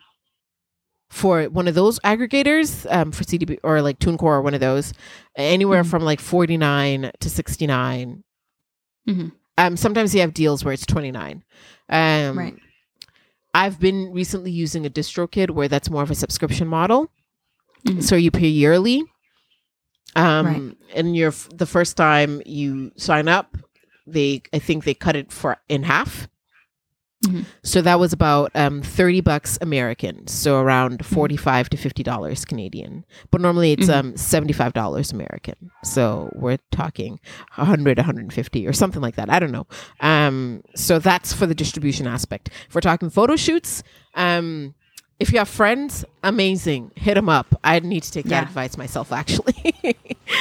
[1.10, 4.94] for one of those aggregators, um, for CDB or like TuneCore or one of those,
[5.38, 5.90] anywhere Mhm.
[5.90, 8.24] from like 49 to 69.
[9.08, 9.32] Mhm.
[9.58, 11.44] Um, sometimes you have deals where it's 29.
[11.90, 12.56] Um, Right.
[13.54, 17.10] I've been recently using a distro DistroKid where that's more of a subscription model.
[17.86, 18.02] Mhm.
[18.04, 19.04] So you pay yearly
[20.16, 20.78] Um, Right.
[20.96, 23.58] and you're the first time you sign up,
[24.08, 26.28] they I think they cut it for in half.
[27.26, 27.46] Mhm.
[27.64, 31.14] So that was about um, thirty bucks American, so around Mm-hmm.
[31.16, 33.06] forty five to fifty dollars Canadian.
[33.30, 33.94] But normally it's Mhm.
[33.96, 35.70] um seventy five dollars American.
[35.84, 37.20] So we're talking
[37.58, 39.30] 100, 150 or something like that.
[39.30, 39.68] I don't know.
[40.00, 42.50] Um, so that's for the distribution aspect.
[42.68, 43.84] If we're talking photo shoots,
[44.16, 44.74] um,
[45.22, 46.92] if you have friends, amazing.
[46.96, 47.48] Hit them up.
[47.64, 49.54] I need to take that advice myself, actually.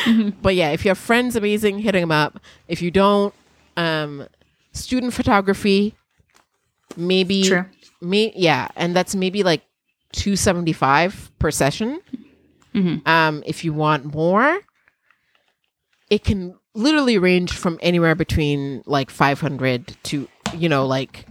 [0.07, 0.35] Mhm.
[0.43, 1.79] but yeah, if you have friends, amazing.
[1.81, 2.41] Hitting them up.
[2.67, 3.33] If you don't,
[3.77, 4.27] um,
[4.73, 5.95] student photography,
[6.97, 7.65] maybe True.
[8.03, 9.63] me yeah and that's maybe like
[10.13, 12.01] 275 per session
[12.75, 13.07] Mhm.
[13.07, 14.59] um if you want more
[16.11, 21.27] it can literally range from anywhere between like 500 to you know like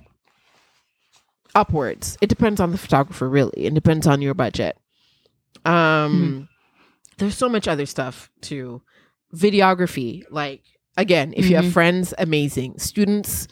[1.55, 2.17] upwards.
[2.21, 3.65] It depends on the photographer really.
[3.65, 4.77] It depends on your budget.
[5.65, 6.47] Um
[7.17, 8.81] there's so much other stuff too.
[9.35, 10.63] Videography like
[10.97, 11.71] again if you have Mhm.
[11.73, 12.79] friends amazing.
[12.79, 13.47] Students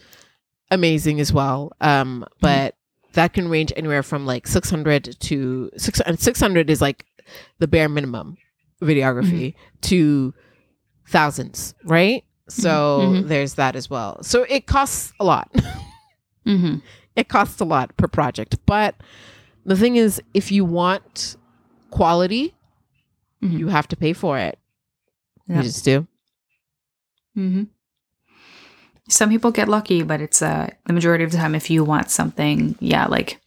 [0.72, 1.72] amazing as well.
[1.82, 2.76] Um but
[3.14, 7.06] that can range anywhere from like 600 to 6 and 600 is like
[7.60, 8.38] the bare minimum
[8.82, 10.34] videography to
[11.10, 12.24] thousands right?
[12.50, 13.28] So Mhm.
[13.28, 14.24] there's that as well.
[14.24, 15.54] So it costs a lot
[17.18, 18.96] it costs a lot per project but
[19.66, 21.36] the thing is if you want
[21.92, 22.54] quality
[23.44, 23.60] Mhm.
[23.60, 24.58] you have to pay for it
[25.48, 25.58] Yeah.
[25.58, 26.08] you just do
[27.38, 27.64] Mm-hmm.
[29.10, 31.56] Some people get lucky, but it's uh the majority of the time.
[31.56, 33.40] If you want something, yeah, like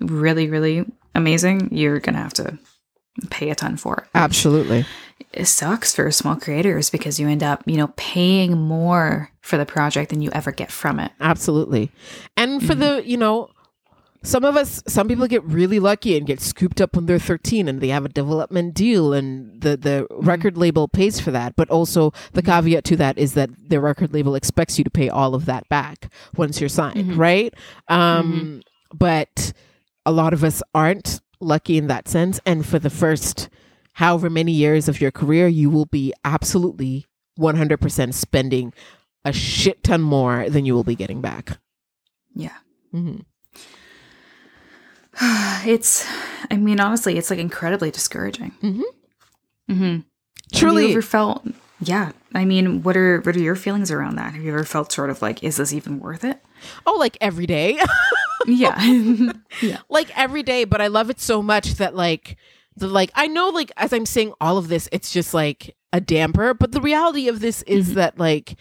[0.00, 2.58] really, really amazing, you're gonna have to
[3.30, 4.04] pay a ton for it.
[4.14, 4.84] absolutely
[5.32, 9.66] It sucks for small creators because you end up, you know, paying more for the
[9.66, 11.12] project than you ever get from it.
[11.20, 11.90] absolutely
[12.36, 12.78] and for Mhm.
[12.80, 13.48] the you know
[14.22, 17.68] some of us some people get really lucky and get scooped up when they're 13
[17.68, 21.70] and they have a development deal and the the record label pays for that but
[21.70, 25.34] also the caveat to that is that the record label expects you to pay all
[25.34, 27.16] of that back once you're signed Mhm.
[27.18, 27.54] right
[27.88, 29.52] um but
[30.04, 33.48] a lot of us aren't lucky in that sense and for the first
[33.94, 37.06] however many years of your career you will be absolutely
[37.38, 38.72] 100% spending
[39.24, 41.58] a shit ton more than you will be getting back
[42.34, 42.56] Yeah.
[42.92, 43.18] hmm
[45.66, 46.06] It's,
[46.50, 48.52] I mean, honestly, it's like incredibly discouraging.
[48.62, 48.82] Mhm.
[49.70, 49.84] Mm-hmm.
[49.84, 50.02] Have
[50.52, 51.44] truly you ever felt?
[51.80, 52.12] Yeah.
[52.34, 54.34] I mean, what are what are your feelings around that?
[54.34, 56.40] Have you ever felt sort of like, is this even worth it?
[56.86, 57.78] oh like every day
[59.62, 59.78] yeah.
[59.88, 62.36] like every day but i love it so much that like
[62.76, 66.00] the like i know like as i'm saying all of this it's just like a
[66.00, 67.94] damper but the reality of this is Mhm.
[67.94, 68.56] that like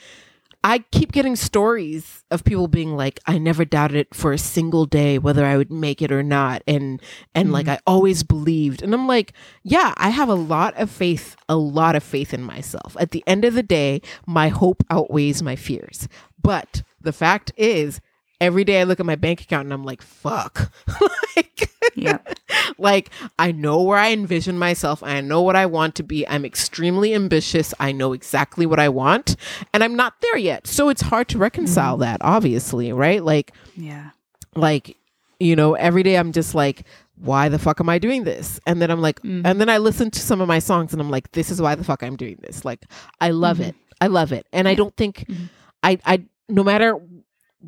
[0.63, 4.85] i keep getting stories of people being like i never doubted it for a single
[4.85, 7.01] day whether i would make it or not and
[7.35, 9.33] and like i always believed and i'm like
[9.63, 12.97] yeah i have a lot of faith a lot of faith in myself.
[12.99, 16.07] At the end of the day my hope outweighs my fears.
[16.41, 18.01] But the fact is
[18.41, 20.71] every day i look at my bank account and i'm like fuck
[21.35, 22.17] like yeah.
[22.77, 25.01] like I know where I envision myself.
[25.01, 26.27] I know what I want to be.
[26.27, 27.73] I'm extremely ambitious.
[27.79, 29.35] I know exactly what I want,
[29.73, 30.67] and I'm not there yet.
[30.67, 33.23] So it's hard to reconcile that, obviously, right?
[33.23, 34.09] Like, Yeah.
[34.55, 34.97] like
[35.39, 36.83] you know, every day I'm just like,
[37.17, 38.59] why the fuck am I doing this?
[38.65, 39.43] And then I'm like, Mhm.
[39.45, 41.75] and then I listen to some of my songs, and I'm like, this is why
[41.75, 42.65] the fuck I'm doing this.
[42.65, 42.83] Like,
[43.21, 43.67] I love Mhm.
[43.69, 43.75] it.
[44.01, 45.49] I love it, and I don't think Mhm.
[45.83, 46.99] I, I, no matter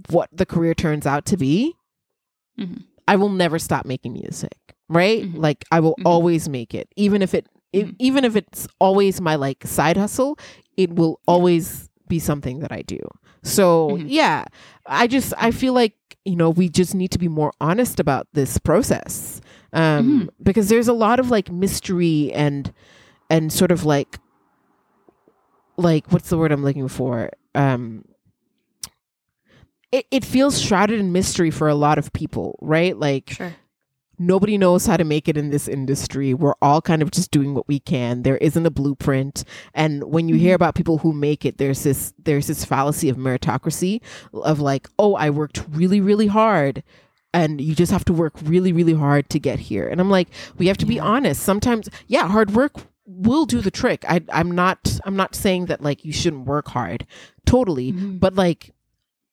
[0.10, 1.74] what the career turns out to be,
[2.60, 2.84] Mhm.
[3.08, 4.58] I will never stop making music,
[4.90, 5.24] right?
[5.24, 5.38] Mhm.
[5.38, 6.06] Like I will Mhm.
[6.06, 7.96] always make it, even if it, if, Mhm.
[8.00, 10.38] even if it's always my like side hustle,
[10.76, 13.00] it will always be something that I do.
[13.44, 14.06] So Mhm.
[14.08, 14.46] yeah,
[14.86, 15.94] I just I feel like
[16.26, 19.40] you know we just need to be more honest about this process,
[19.74, 20.30] um, Mhm.
[20.44, 22.74] because there's a lot of like mystery and
[23.30, 24.20] and sort of like
[25.78, 27.30] like what's the word I'm looking for?
[27.56, 28.04] Um,
[29.92, 32.98] it, it feels shrouded in mystery for a lot of people, right?
[32.98, 33.56] Like Sure.
[34.20, 36.34] nobody knows how to make it in this industry.
[36.34, 38.24] We're all kind of just doing what we can.
[38.24, 39.44] There isn't a blueprint.
[39.74, 43.18] And when you hear about people who make it, there's this there's this fallacy of
[43.18, 44.02] meritocracy
[44.34, 46.84] of like, oh, I worked really, really hard.
[47.34, 49.88] And you just have to work really, really hard to get here.
[49.88, 51.04] And I'm like, we have to be Yeah.
[51.04, 51.44] honest.
[51.44, 52.74] Sometimes, yeah, hard work
[53.06, 54.04] will do the trick.
[54.10, 57.06] I, I'm not I'm not saying that like you shouldn't work hard.
[57.46, 57.94] Totally.
[57.94, 58.20] Mhm.
[58.20, 58.74] But like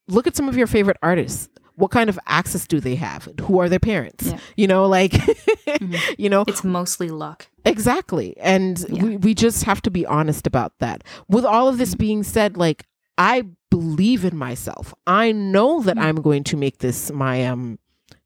[0.07, 1.49] look at some of your favorite artists.
[1.77, 3.27] What kind of access do they have?
[3.41, 4.27] Who are their parents?
[4.27, 4.39] Yeah.
[4.55, 5.11] You know, like
[5.67, 5.99] Mhm.
[6.17, 7.47] you know, It's mostly luck.
[7.65, 8.37] exactly.
[8.37, 9.03] And Yeah.
[9.03, 11.03] we, we just have to be honest about that.
[11.27, 12.85] With all of this being said, like
[13.17, 14.93] I believe in myself.
[15.05, 16.01] I know that Mhm.
[16.03, 17.77] I'm going to make this my um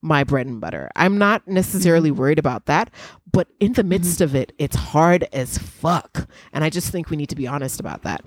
[0.02, 0.90] my bread and butter.
[0.96, 2.20] I'm not necessarily Mm-hmm.
[2.20, 2.92] worried about that,
[3.32, 6.30] but in the midst of it, it's hard as fuck.
[6.54, 8.22] And I just think we need to be honest about that.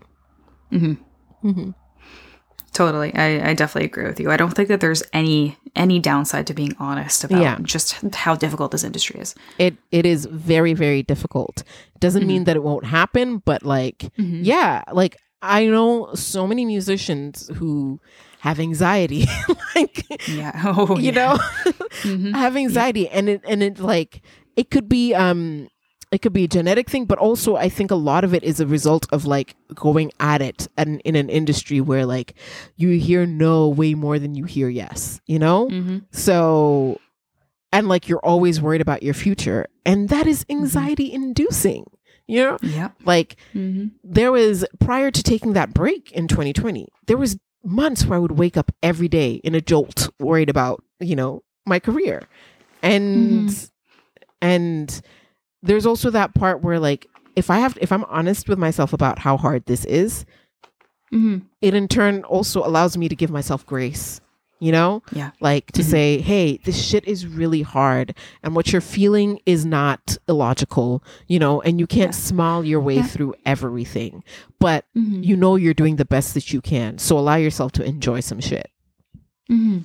[2.73, 3.15] Totally.
[3.15, 4.31] I, I definitely agree with you.
[4.31, 7.59] I don't think that there's any any downside to being honest about Yeah.
[7.63, 9.35] just how difficult this industry is.
[9.59, 11.63] It it is very very difficult.
[12.01, 12.45] Doesn't mean mm-hmm.
[12.45, 14.43] that it won't happen, but like mm-hmm.
[14.43, 18.01] yeah, like I know so many musicians who
[18.41, 19.27] have anxiety
[19.75, 20.53] like Yeah.
[20.65, 21.11] Oh, you yeah.
[21.13, 21.39] know
[22.03, 22.33] mm-hmm.
[22.35, 24.23] have anxiety and it and it like
[24.57, 25.69] it could be um
[26.13, 28.61] it could be a genetic thing but also i think a lot of it is
[28.61, 32.35] a result of like going at it and in an industry where like
[32.77, 35.69] you hear no way more than you hear yes you know?
[35.69, 36.05] Mhm.
[36.11, 37.01] so
[37.73, 41.85] and like you're always worried about your future and that is anxiety inducing
[42.27, 42.59] you know?
[42.63, 42.91] Yeah.
[43.05, 48.17] like hmm there was prior to taking that break in 2020 there was months where
[48.19, 52.23] i would wake up every day in a jolt worried about you know my career.
[52.83, 53.71] And
[54.41, 55.01] and
[55.63, 59.19] there's also that part where like if i have if i'm honest with myself about
[59.21, 60.25] how hard this is
[61.11, 64.21] hmm it in turn also allows me to give myself grace
[64.59, 65.31] you know Yeah.
[65.41, 65.91] like to Mhm.
[65.91, 71.39] say hey this shit is really hard and what you're feeling is not illogical you
[71.39, 72.21] know and you can't Yeah.
[72.31, 73.03] smile your way Yeah.
[73.03, 74.25] through everything
[74.59, 77.85] but hmm you know you're doing the best that you can so allow yourself to
[77.85, 78.69] enjoy some shit
[79.49, 79.79] hmm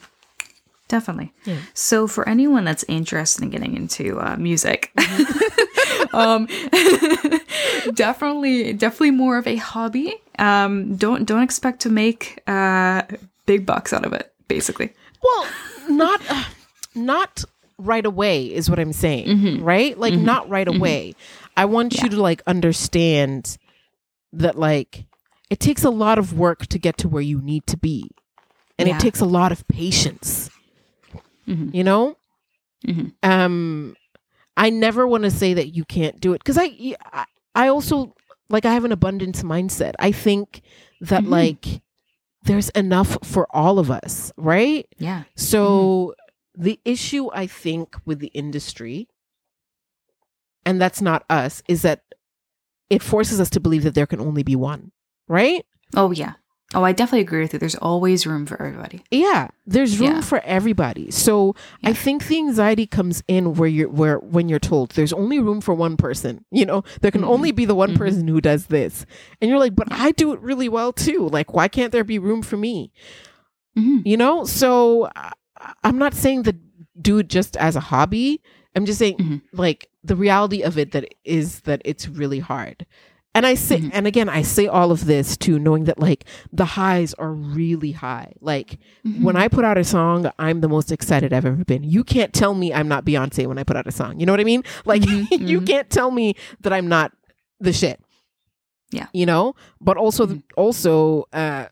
[0.90, 1.34] Definitely.
[1.44, 1.58] Yeah.
[1.74, 4.94] So, for anyone that's interested in getting into uh, music,
[6.18, 6.48] um,
[7.94, 10.16] definitely, definitely more of a hobby.
[10.40, 13.04] Um, don't don't expect to make uh,
[13.46, 14.34] big bucks out of it.
[14.48, 15.48] Basically, well
[15.90, 16.44] not uh,
[16.96, 17.44] not
[17.78, 19.64] right away is what i'm saying Mhm.
[19.64, 20.24] right like Mhm.
[20.24, 20.78] not right Mhm.
[20.78, 21.16] away
[21.56, 22.04] i want Yeah.
[22.06, 23.58] you to like understand
[24.34, 25.06] that like
[25.52, 28.10] it takes a lot of work to get to where you need to be
[28.80, 28.96] and Yeah.
[28.96, 30.50] it takes a lot of patience
[31.48, 31.74] Mhm.
[31.74, 32.18] you know
[32.88, 33.12] Mhm.
[33.22, 33.96] um
[34.58, 36.96] i never want to say that you can't do it because I,
[37.56, 38.14] I also
[38.50, 39.94] like i have an abundance mindset.
[40.00, 40.62] I think
[41.02, 41.30] that Mhm.
[41.30, 41.82] like
[42.44, 44.86] there's enough for all of us right?
[44.98, 46.14] Yeah, so
[46.58, 49.08] the issue I think with the industry,
[50.66, 52.02] and that's not us, is that
[52.90, 54.92] it forces us to believe that there can only be one,
[55.28, 55.66] right?
[55.96, 56.34] oh yeah,
[56.76, 57.60] oh I definitely agree with you.
[57.60, 59.04] There's always room for everybody.
[59.12, 60.22] Yeah, there's room Yeah.
[60.22, 61.12] for everybody.
[61.12, 65.40] So I think the anxiety comes in where you're where when you're told there's only
[65.40, 66.44] room for one person.
[66.52, 67.28] You know, there can Mhm.
[67.30, 67.98] only be the one Mhm.
[67.98, 69.06] person who does this,
[69.42, 71.30] and you're like, but I do it really well too.
[71.32, 72.92] Like, why can't there be room for me?
[73.76, 75.34] hmm you know so I-
[75.84, 76.56] i'm not saying that
[77.00, 78.42] do it just as a hobby
[78.76, 79.42] i'm just saying Mhm.
[79.54, 82.88] like the reality of it that is that it's really hard
[83.38, 83.92] and i say Mhm.
[83.94, 87.92] and again i say all of this to knowing that like the highs are really
[87.92, 88.80] high like
[89.22, 92.34] when i put out a song i'm the most excited i've ever been you can't
[92.34, 94.44] tell me i'm not beyonce when i put out a song you know what i
[94.54, 95.68] mean like Mhm, you mhm.
[95.68, 97.12] can't tell me that i'm not
[97.60, 98.00] the shit
[98.92, 99.08] Yeah.
[99.14, 100.44] you know but also Mhm.
[100.56, 101.66] also uh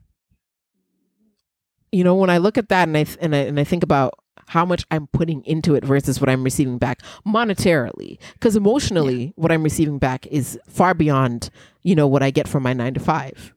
[1.91, 3.83] you know when i look at that and i th- and i, and I think
[3.83, 4.13] about
[4.47, 8.17] how much i'm putting into it versus what i'm receiving back monetarily.
[8.33, 11.49] Because emotionally what i'm receiving back is far beyond
[11.83, 13.53] you know what i get from my 9 to 5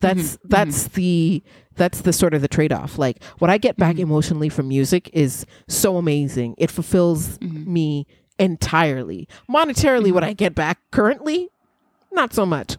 [0.00, 1.42] that's Mhm, that's the
[1.76, 2.98] that's the sort of the trade-off.
[2.98, 4.00] Like what i get back Mhm.
[4.00, 6.54] emotionally from music is so amazing.
[6.58, 7.66] It fulfills Mhm.
[7.66, 8.06] me
[8.38, 9.28] entirely.
[9.48, 11.48] Monetarily what i get back currently
[12.12, 12.76] not so much.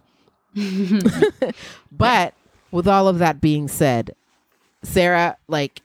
[1.92, 2.34] But
[2.70, 4.14] with all of that being said,
[4.82, 5.82] Sarah, like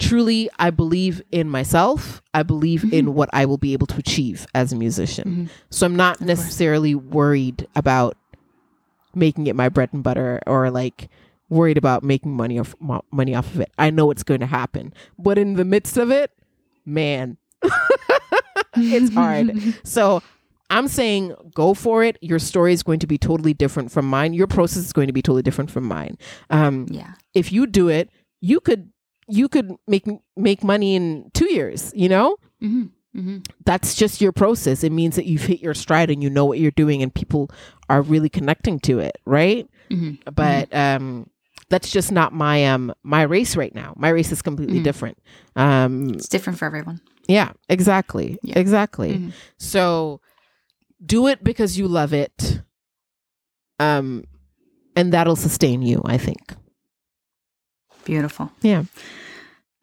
[0.00, 2.20] truly, I believe in myself.
[2.34, 2.94] I believe Mm-hmm.
[2.94, 5.28] in what I will be able to achieve as a musician.
[5.28, 5.48] Mhm.
[5.70, 6.26] So I'm not course.
[6.26, 8.16] necessarily worried about
[9.14, 11.08] making it my bread and butter or like
[11.48, 13.70] worried about making money off mo- money off of it.
[13.78, 16.30] I know it's going to happen, but in the midst of it,
[16.86, 17.36] man,
[18.76, 19.52] it's hard.
[19.84, 20.22] So
[20.70, 22.16] I'm saying go for it.
[22.20, 24.32] Your story is going to be totally different from mine.
[24.32, 26.16] Your process is going to be totally different from mine.
[26.48, 28.08] Um, yeah, if you do it,
[28.40, 28.90] you could
[29.30, 30.04] you could make
[30.36, 31.92] make money in two years.
[31.94, 34.84] You know, hmm hmm that's just your process.
[34.84, 37.50] It means that you've hit your stride and you know what you're doing, and people
[37.88, 39.66] are really connecting to it, right?
[39.90, 41.28] hmm But um,
[41.68, 43.94] that's just not my um my race right now.
[43.96, 44.84] My race is completely Mhm.
[44.84, 45.18] different.
[45.56, 47.00] Um, it's different for everyone.
[47.28, 48.58] yeah, exactly, Yeah.
[48.58, 49.14] exactly.
[49.18, 49.32] Mhm.
[49.58, 50.20] So
[51.04, 52.62] do it because you love it.
[53.78, 54.24] Um
[54.96, 56.54] and that'll sustain you, I think.
[58.04, 58.50] Beautiful.
[58.62, 58.84] Yeah.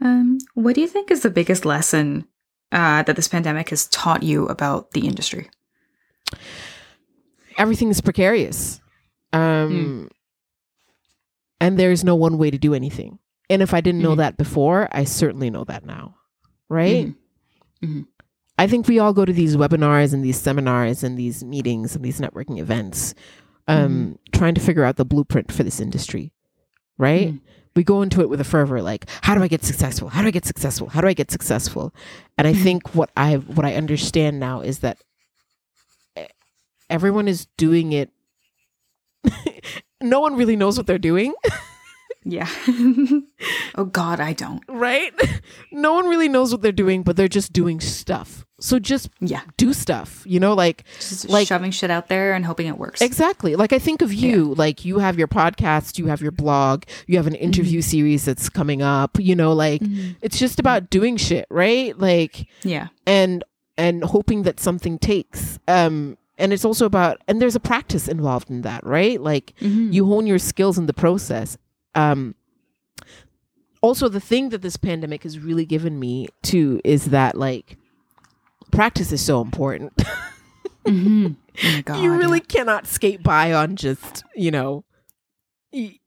[0.01, 2.27] Um, what do you think is the biggest lesson
[2.71, 5.49] uh, that this pandemic has taught you about the industry?
[7.57, 8.79] Everything is precarious.
[9.33, 10.09] Um
[11.59, 13.17] and there's no one way to do anything.
[13.49, 14.17] And if I didn't know Mhm.
[14.17, 16.15] that before, I certainly know that now.
[16.69, 17.07] right?
[17.07, 17.15] Mhm.
[17.81, 18.05] Mhm.
[18.59, 22.03] I think we all go to these webinars and these seminars and these meetings and
[22.03, 23.15] these networking events,
[23.69, 26.33] um, trying to figure out the blueprint for this industry,
[26.97, 27.33] right?
[27.33, 27.39] Mhm.
[27.75, 30.09] We go into it with a fervor, like, how do I get successful?
[30.09, 30.89] How do I get successful?
[30.89, 31.93] How do I get successful?
[32.37, 32.63] And I Mhm.
[32.63, 34.97] think what I what I understand now is that
[36.89, 38.09] everyone is doing it.
[40.01, 41.33] no one really knows what they're doing.
[42.29, 42.49] Yeah.
[43.75, 44.63] oh God, I don't.
[44.67, 45.13] right?
[45.71, 48.45] No one really knows what they're doing, but they're just doing stuff.
[48.59, 49.41] So just Yeah.
[49.57, 53.01] do stuff, you know, like Just Like- shoving shit out there and hoping it works.
[53.01, 53.55] exactly.
[53.55, 57.17] Like I think of you, like you have your podcast, you have your blog, you
[57.17, 60.15] have an interview series that's coming up, you know, like Mhm.
[60.21, 61.97] it's just about doing shit, right?
[61.97, 62.87] Like Yeah.
[63.05, 63.43] and
[63.77, 65.59] and hoping that something takes.
[65.67, 69.21] Um and it's also about and there's a practice involved in that, right?
[69.21, 69.93] Like Mhm.
[69.93, 71.57] you hone your skills in the process
[71.97, 72.35] um
[73.81, 77.77] also the thing that this pandemic has really given me too is that like
[78.71, 79.93] practice is so important
[80.85, 81.35] Mhm.
[81.63, 82.45] Oh my God, you really yeah.
[82.47, 84.85] cannot skate by on just you know
[85.73, 85.99] y-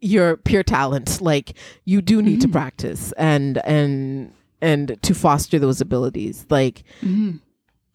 [0.00, 2.52] your pure talent like you do need to Mhm.
[2.52, 4.32] practice and and
[4.62, 7.40] and to foster those abilities like Mhm.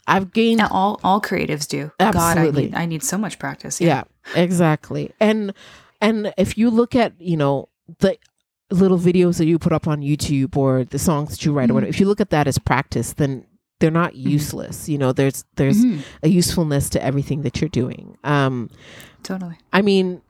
[0.08, 1.92] i've gained Now, all all creatives do.
[2.00, 3.82] God, I need I need so much practice.
[3.82, 4.04] yeah
[4.36, 5.52] exactly and
[6.02, 8.18] and if you look at you know the
[8.72, 11.74] little videos that you put up on youtube or the songs that you write or
[11.74, 11.76] Mhm.
[11.76, 13.46] whatever if you look at that as practice then
[13.80, 16.00] they're not useless you know there's there's Mhm.
[16.24, 18.70] a usefulness to everything that you're doing um
[19.24, 19.58] Totally.
[19.74, 20.22] i mean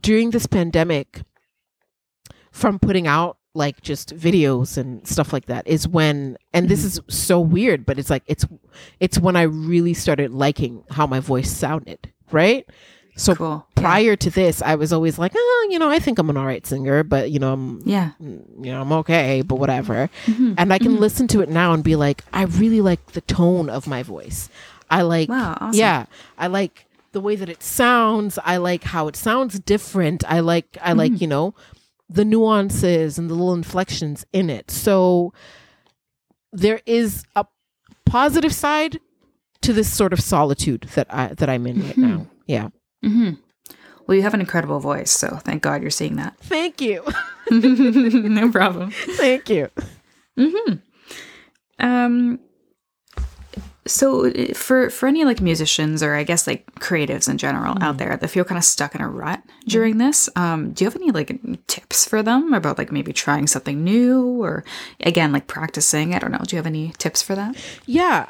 [0.00, 1.22] during this pandemic
[2.50, 6.86] from putting out like just videos and stuff like that is when and this Mhm.
[6.86, 8.46] is so weird but it's like it's
[8.98, 12.66] it's when i really started liking how my voice sounded right
[13.16, 13.66] so cool.
[13.76, 13.82] Yeah.
[13.82, 16.46] prior to this i was always like oh you know i think i'm an all
[16.46, 18.12] right singer but you know i'm Yeah.
[18.20, 18.42] you
[18.72, 20.54] know i'm okay but whatever Mhm.
[20.56, 21.00] and i can Mhm.
[21.00, 24.48] listen to it now and be like i really like the tone of my voice
[24.90, 25.56] i like Wow.
[25.60, 25.78] Awesome.
[25.78, 26.06] yeah
[26.38, 30.78] i like the way that it sounds i like how it sounds different i like
[30.80, 31.20] i like Mhm.
[31.20, 31.54] you know
[32.08, 35.32] the nuances and the little inflections in it so
[36.52, 37.44] there is a
[38.06, 39.00] positive side
[39.62, 42.08] to this sort of solitude that i that i'm in right Mhm.
[42.08, 42.68] now yeah
[43.02, 43.30] hmm
[44.06, 46.36] Well, you have an incredible voice, so thank God you're seeing that.
[46.40, 47.04] thank you
[47.50, 48.90] no problem.
[48.92, 49.68] thank you
[50.36, 50.74] hmm
[51.78, 52.38] Um.
[53.84, 57.98] So uh, for for any like musicians or I guess like creatives in general out
[57.98, 60.94] there that feel kind of stuck in a rut during this, um, do you have
[61.00, 61.36] any like
[61.66, 64.62] tips for them about like maybe trying something new or
[65.00, 66.14] again like practicing?
[66.14, 66.38] I don't know.
[66.46, 67.56] Do you have any tips for that?
[67.84, 68.28] Yeah.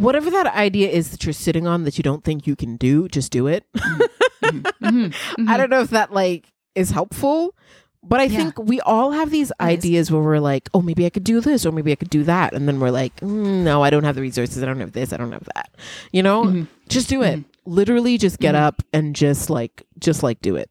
[0.00, 3.06] Whatever that idea is that you're sitting on that you don't think you can do,
[3.08, 3.64] just do it.
[3.74, 5.14] Mhm.
[5.48, 7.54] I don't know if that like is helpful,
[8.02, 8.38] but I Yeah.
[8.38, 11.66] think we all have these ideas where we're like, oh, maybe I could do this
[11.66, 12.54] or maybe I could do that.
[12.54, 14.62] And then we're like, mm, no, I don't have the resources.
[14.62, 15.12] I don't have this.
[15.12, 15.70] I don't have that.
[16.12, 16.66] You know, Mhm.
[16.88, 17.44] just do it.
[17.66, 18.60] Literally just get Mhm.
[18.62, 20.70] up and just like, just like do it.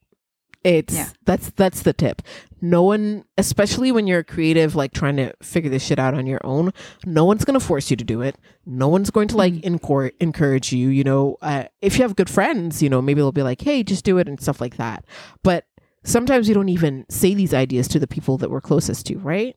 [0.64, 1.08] It's Yeah.
[1.26, 2.22] that's that's the tip.
[2.62, 6.28] No one, especially when you're a creative, like trying to figure this shit out on
[6.28, 6.72] your own,
[7.06, 8.36] no one's gonna force you to do it.
[8.66, 10.90] No one's going to like encor- encourage you.
[10.90, 13.84] You know, uh, if you have good friends, you know, maybe they'll be like, "Hey,
[13.84, 15.06] just do it" and stuff like that.
[15.44, 15.66] But
[16.04, 19.56] sometimes you don't even say these ideas to the people that we're closest to, right?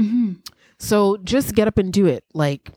[0.00, 0.36] Mhm.
[0.78, 2.24] So just get up and do it.
[2.34, 2.70] Like,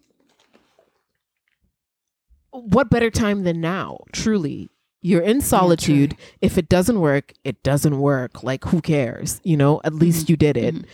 [2.51, 3.99] what better time than now?
[4.11, 4.69] Truly,
[5.01, 6.15] you're in solitude.
[6.41, 8.43] if it doesn't work, it doesn't work.
[8.43, 9.39] Like, who cares?
[9.43, 10.75] You know, at least you did it.
[10.75, 10.85] Mhm.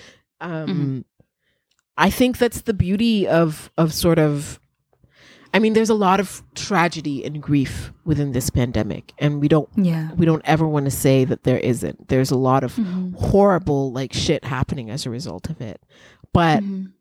[0.41, 1.05] Um,
[1.97, 4.59] I think that's the beauty of of sort of.
[5.53, 9.69] I mean, there's a lot of tragedy and grief within this pandemic, and we don't
[9.75, 10.11] Yeah.
[10.15, 12.09] we don't ever want to say that there isn't.
[12.09, 13.15] There's a lot of Mhm.
[13.15, 15.81] horrible like shit happening as a result of it,
[16.33, 16.91] but Mhm.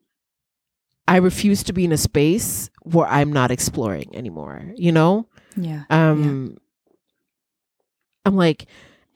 [1.09, 4.73] I refuse to be in a space where I'm not exploring anymore.
[4.77, 5.27] You know,
[5.57, 5.83] Yeah.
[5.91, 6.57] um,
[8.27, 8.67] I'm like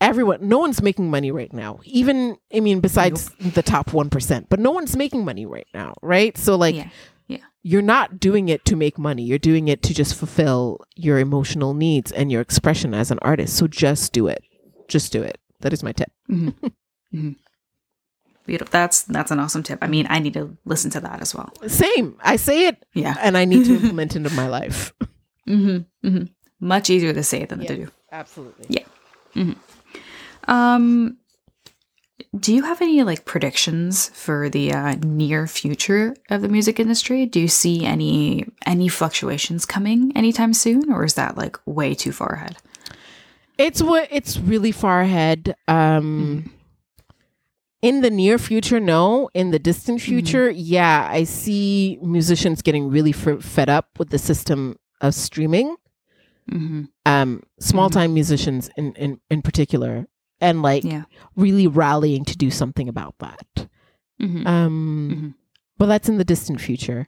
[0.01, 0.49] everyone.
[0.49, 1.81] No one's making money right now.
[1.85, 5.95] Even I mean, besides the top one percent, but no one's making money right now,
[6.03, 6.37] right?
[6.39, 6.75] So like,
[7.29, 7.39] yeah.
[7.63, 9.23] you're not doing it to make money.
[9.25, 13.57] You're doing it to just fulfill your emotional needs and your expression as an artist.
[13.57, 14.43] So just do it.
[14.89, 15.39] Just do it.
[15.61, 16.11] That is my tip.
[18.47, 18.71] Beautiful.
[18.73, 19.79] That's that's an awesome tip.
[19.83, 21.53] I mean, I need to listen to that as well.
[21.69, 22.17] Same.
[22.23, 23.15] I say it Yeah.
[23.21, 24.93] and I need to implement into my life.
[25.49, 26.09] Mm-hmm.
[26.09, 26.25] Mm-hmm.
[26.61, 27.89] Much easier to say than to do.
[28.11, 28.67] Absolutely.
[30.49, 31.17] Um,
[32.39, 37.27] do you have any like predictions for the uh, near future of the music industry?
[37.27, 42.13] Do you see any any fluctuations coming anytime soon, or is that like way too
[42.13, 42.57] far ahead?
[43.59, 45.55] It's what it's really far ahead.
[45.69, 46.53] Um
[47.83, 49.31] in the near future, no.
[49.33, 54.19] In the distant future, yeah, I see musicians getting really f- fed up with the
[54.19, 55.77] system of streaming.
[56.51, 56.83] Mm-hmm.
[57.07, 60.07] Um, small time musicians in, in in particular,
[60.41, 61.05] and like Yeah.
[61.37, 63.47] really rallying to do something about that.
[64.21, 64.47] Mm-hmm.
[64.47, 65.35] Um, Mhm.
[65.79, 67.07] but that's in the distant future.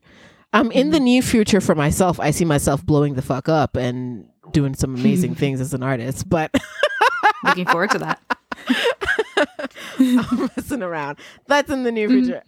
[0.54, 4.28] Um, in the near future for myself, I see myself blowing the fuck up and
[4.52, 6.28] doing some amazing things as an artist.
[6.28, 6.50] But
[7.44, 8.20] Looking forward to that.
[9.98, 11.18] I'm messing around.
[11.46, 12.42] That's in the near future.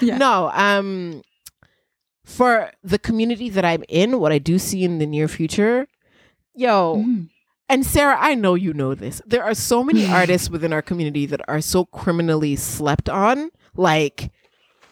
[0.00, 0.18] Yeah.
[0.18, 1.22] No, um,
[2.28, 5.88] for the community that I'm in, what I do see in the near future,
[6.54, 7.28] yo, Mhm.
[7.70, 9.22] and Sarah, I know you know this.
[9.26, 13.50] There are so many artists within our community that are so criminally slept on.
[13.76, 14.30] Like,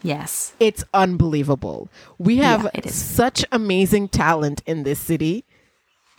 [0.02, 0.54] Yes.
[0.60, 1.88] it's unbelievable.
[2.18, 5.44] We have Yeah, such amazing talent in this city,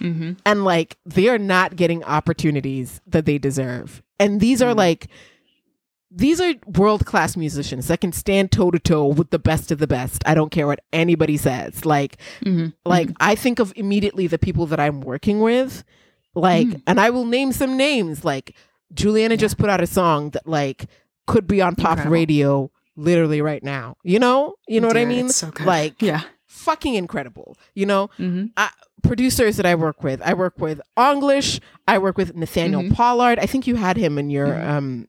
[0.01, 0.34] Mm-hmm.
[0.45, 4.03] and like, they are not getting opportunities that they deserve.
[4.20, 4.68] And these Mm.
[4.68, 5.07] are like,
[6.10, 9.80] these are world class musicians that can stand toe to toe with the best of
[9.80, 10.24] the best.
[10.26, 11.86] I don't care what anybody says.
[11.86, 12.68] Like, Mm-hmm.
[12.86, 15.84] like I think of immediately the people that I'm working with,
[16.34, 16.82] like, Mm.
[16.88, 18.24] and I will name some names.
[18.24, 18.55] Like,
[18.93, 20.86] Juliana just put out a song that like
[21.26, 22.12] could be on pop Incredible.
[22.14, 23.97] radio literally right now.
[24.03, 25.28] You know, you know what I mean?
[25.30, 25.51] so.
[25.66, 26.22] Like, Yeah.
[26.45, 27.58] fucking incredible.
[27.76, 28.45] You know, Mm-hmm.
[29.03, 30.22] producers that I work with.
[30.24, 31.60] I work with English.
[31.88, 32.93] I work with Nathanael Mhm.
[32.95, 33.39] Pollard.
[33.39, 34.70] I think you had him in your Mhm.
[34.70, 35.08] um,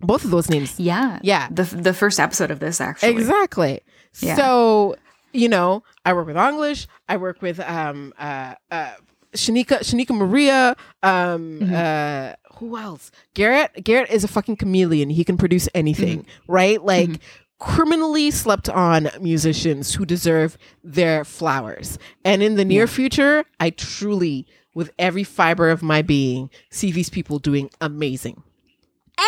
[0.00, 0.78] both of those names.
[0.78, 1.18] Yeah.
[1.22, 1.48] Yeah.
[1.50, 3.10] The the first episode of this actually.
[3.10, 3.80] Exactly.
[4.20, 4.34] Yeah.
[4.36, 4.96] So,
[5.32, 6.86] you know, I work with English.
[7.08, 8.92] I work with um uh uh
[9.34, 10.76] Shanika Shanika Maria.
[11.02, 11.72] Um Mhm.
[11.72, 13.10] uh who else?
[13.34, 13.70] Garrett.
[13.84, 15.08] Garrett is a fucking chameleon.
[15.10, 16.82] He can produce anything, right?
[16.84, 17.20] Like Mhm.
[17.58, 21.98] criminally slept on musicians who deserve their flowers.
[22.24, 22.86] And in the near Yeah.
[22.94, 28.42] future, I truly with every fiber of my being see these people doing amazing.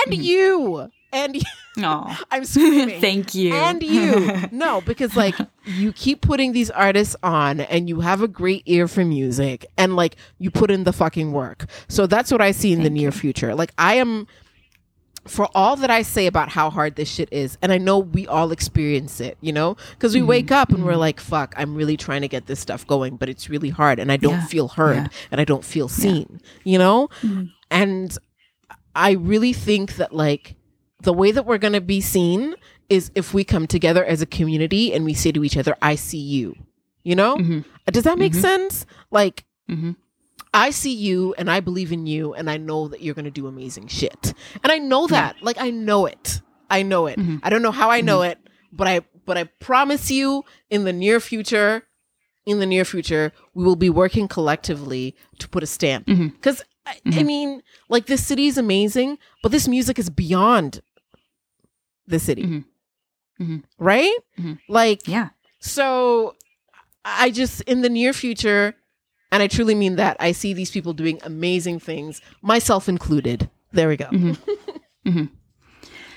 [0.06, 0.90] And you.
[1.12, 1.42] And you.
[1.78, 2.18] Oh.
[2.30, 3.54] I'm screaming Thank you.
[3.54, 5.34] and you no because like
[5.64, 9.96] you keep putting these artists on and you have a great ear for music and
[9.96, 13.06] like you put in the fucking work so that's what i see in the near
[13.08, 13.10] you.
[13.10, 14.26] future like i am
[15.26, 18.26] for all that i say about how hard this shit is and i know we
[18.26, 20.98] all experience it you know because we Mhm, wake up and we're mhm.
[20.98, 24.12] like fuck i'm really trying to get this stuff going but it's really hard and
[24.12, 25.08] i don't Yeah, feel heard yeah.
[25.30, 27.50] and i don't feel seen you know Mhm.
[27.70, 28.18] and
[28.94, 30.56] I really think that like
[31.02, 32.54] the way that we're going to be seen
[32.88, 35.94] is if we come together as a community and we say to each other, I
[35.94, 36.54] see you.
[37.04, 37.36] You know?
[37.36, 37.64] Mhm.
[37.90, 38.40] Does that make Mhm.
[38.40, 38.86] sense?
[39.10, 39.96] Like Mhm.
[40.54, 43.30] I see you and I believe in you and I know that you're going to
[43.30, 44.34] do amazing shit.
[44.62, 45.36] And I know that.
[45.42, 46.40] Like I know it.
[46.70, 47.18] I know it.
[47.18, 47.40] Mhm.
[47.42, 48.38] I don't know how I know it,
[48.72, 51.84] but I but I promise you in the near future
[52.44, 56.90] in the near future we will be working collectively to put a stamp because I,
[57.06, 57.26] I Mhm.
[57.26, 60.82] mean like this city is amazing but this music is beyond
[62.06, 62.64] the city Mhm.
[63.40, 63.62] Mhm.
[63.78, 64.58] right Mhm.
[64.68, 65.28] like Yeah.
[65.60, 66.34] so
[67.04, 68.74] i just in the near future
[69.30, 73.88] and i truly mean that i see these people doing amazing things myself included there
[73.88, 74.36] we go Mhm.
[75.06, 75.28] Mhm.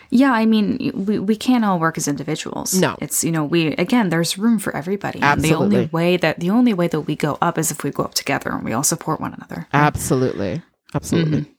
[0.10, 2.74] Yeah, I mean, we, we can't all work as individuals.
[2.80, 2.95] No.
[3.01, 5.20] it's you know we again, there's room for everybody.
[5.22, 7.91] And the only way that the only way that we go up is if we
[7.91, 9.68] go up together and we all support one another.
[9.74, 10.62] absolutely
[10.93, 11.51] absolutely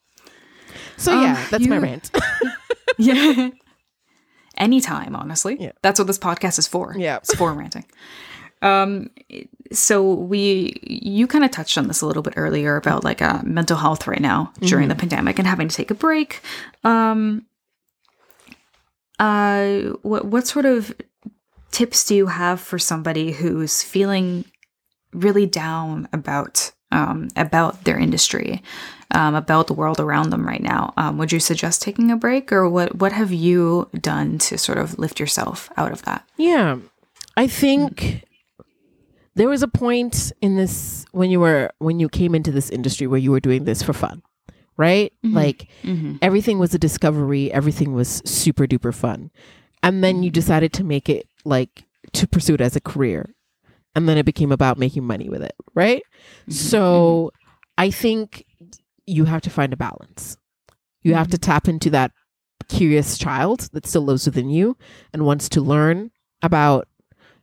[0.97, 2.11] so Um, yeah that's my rant
[2.99, 3.51] yeah.
[4.57, 5.57] Anytime, honestly.
[5.61, 5.73] Yeah.
[5.83, 6.95] That's what this podcast is for.
[6.97, 7.17] Yeah.
[7.19, 7.85] It's for ranting.
[8.63, 9.11] Um
[9.73, 13.43] so we you kind of touched on this a little bit earlier about like uh,
[13.45, 16.41] mental health right now during the pandemic and having to take a break.
[16.85, 17.45] Um
[19.19, 20.95] uh what what sort of
[21.71, 24.45] tips do you have for somebody who's feeling
[25.13, 28.63] really down about um, about their industry,
[29.11, 30.93] um, about the world around them right now.
[30.97, 32.97] Um, would you suggest taking a break, or what?
[32.97, 36.27] What have you done to sort of lift yourself out of that?
[36.37, 36.79] Yeah.
[37.37, 38.25] I think
[39.35, 43.07] there was a point in this when you were when you came into this industry
[43.07, 44.23] where you were doing this for fun.
[44.77, 45.13] Right?
[45.25, 45.33] Mhm.
[45.35, 46.17] Like Mm-hmm.
[46.23, 49.31] everything was a discovery, everything was super duper fun.
[49.83, 53.35] And then you decided to make it like to pursue it as a career.
[53.95, 56.03] And then it became about making money with it, right?
[56.49, 57.31] So
[57.79, 58.45] I think
[59.07, 60.37] you have to find a balance.
[61.03, 62.11] You have to tap into that
[62.69, 64.77] curious child that still lives within you
[65.13, 66.11] and wants to learn
[66.43, 66.89] about,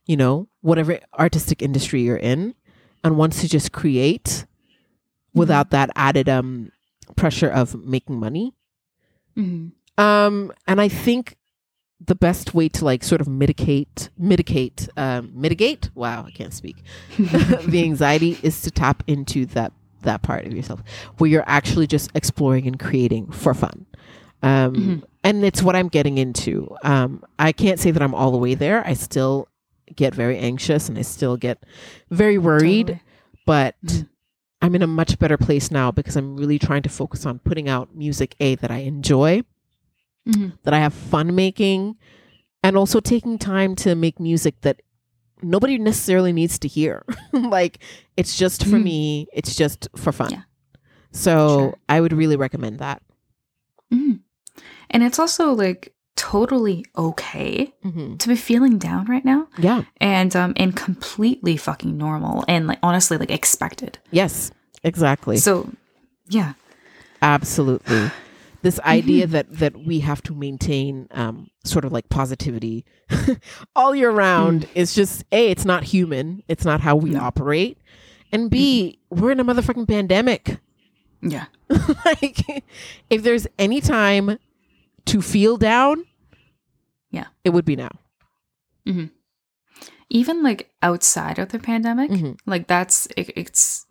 [0.06, 2.54] you know, whatever artistic industry you're in
[3.04, 4.46] and wants to just create
[5.34, 6.72] without that added um
[7.14, 8.54] pressure of making money.
[9.38, 9.70] Mm-hmm.
[10.04, 11.38] Um and I think
[12.06, 16.76] the best way to like sort of mitigate mitigate um mitigate wow i can't speak
[17.18, 20.84] the anxiety is to tap into that that part of yourself
[21.18, 23.86] where you're actually just exploring and creating for fun
[24.42, 25.04] um Mhm.
[25.24, 26.76] and it's what I'm getting into.
[26.84, 28.86] Um, I can't say that I'm all the way there.
[28.86, 29.48] I still
[29.96, 31.64] get very anxious and I still get
[32.12, 33.02] very worried, Totally.
[33.46, 34.08] but Mhm.
[34.64, 37.68] I'm in a much better place now because I'm really trying to focus on putting
[37.68, 39.44] out music a that I enjoy,
[40.28, 40.58] Mhm.
[40.64, 41.98] that I have fun making,
[42.64, 44.82] and also taking time to make music that
[45.42, 47.04] nobody necessarily needs to hear.
[47.34, 47.80] like
[48.16, 48.84] it's just for Mhm.
[48.84, 50.32] me, it's just for fun.
[50.32, 50.44] Yeah.
[51.12, 51.78] So Sure.
[51.90, 53.04] I would really recommend that.
[53.94, 54.22] Mhm.
[54.90, 59.84] And it's also like totally okay hmm to be feeling down right now Yeah.
[60.00, 63.98] and um and completely fucking normal and like honestly like expected.
[64.12, 64.52] Yes.
[64.84, 65.38] Exactly.
[65.38, 65.70] So
[66.30, 66.54] yeah.
[67.22, 68.12] Absolutely.
[68.62, 72.86] This idea that that we have to maintain um, sort of like positivity
[73.76, 75.50] all year round is just a.
[75.50, 76.44] It's not human.
[76.48, 77.22] It's not how we No.
[77.22, 77.78] operate.
[78.32, 79.00] And b.
[79.10, 80.58] We're in a motherfucking pandemic.
[81.22, 81.46] Yeah.
[82.06, 82.64] like,
[83.10, 84.38] if there's any time
[85.06, 86.06] to feel down,
[87.12, 87.28] Yeah.
[87.44, 87.92] it would be now.
[90.10, 92.38] Even like outside of the pandemic, Mhm.
[92.46, 93.86] like that's it, it's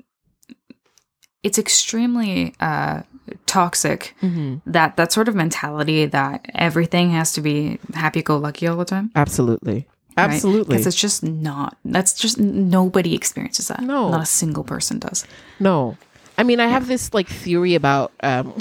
[1.42, 3.02] it's extremely uh
[3.46, 4.70] toxic Mm-hmm.
[4.70, 8.84] that that sort of mentality that everything has to be happy go lucky all the
[8.84, 9.10] time.
[9.16, 9.88] Absolutely.
[10.16, 10.76] Absolutely.
[10.76, 11.76] Because it's just not.
[11.84, 13.80] That's just nobody experiences that.
[13.80, 14.10] No.
[14.10, 15.26] Not a single person does.
[15.58, 15.96] No.
[16.42, 18.58] I mean, I have this like theory about um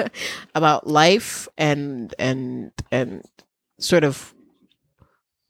[0.54, 3.24] about life and and and
[3.80, 4.34] sort of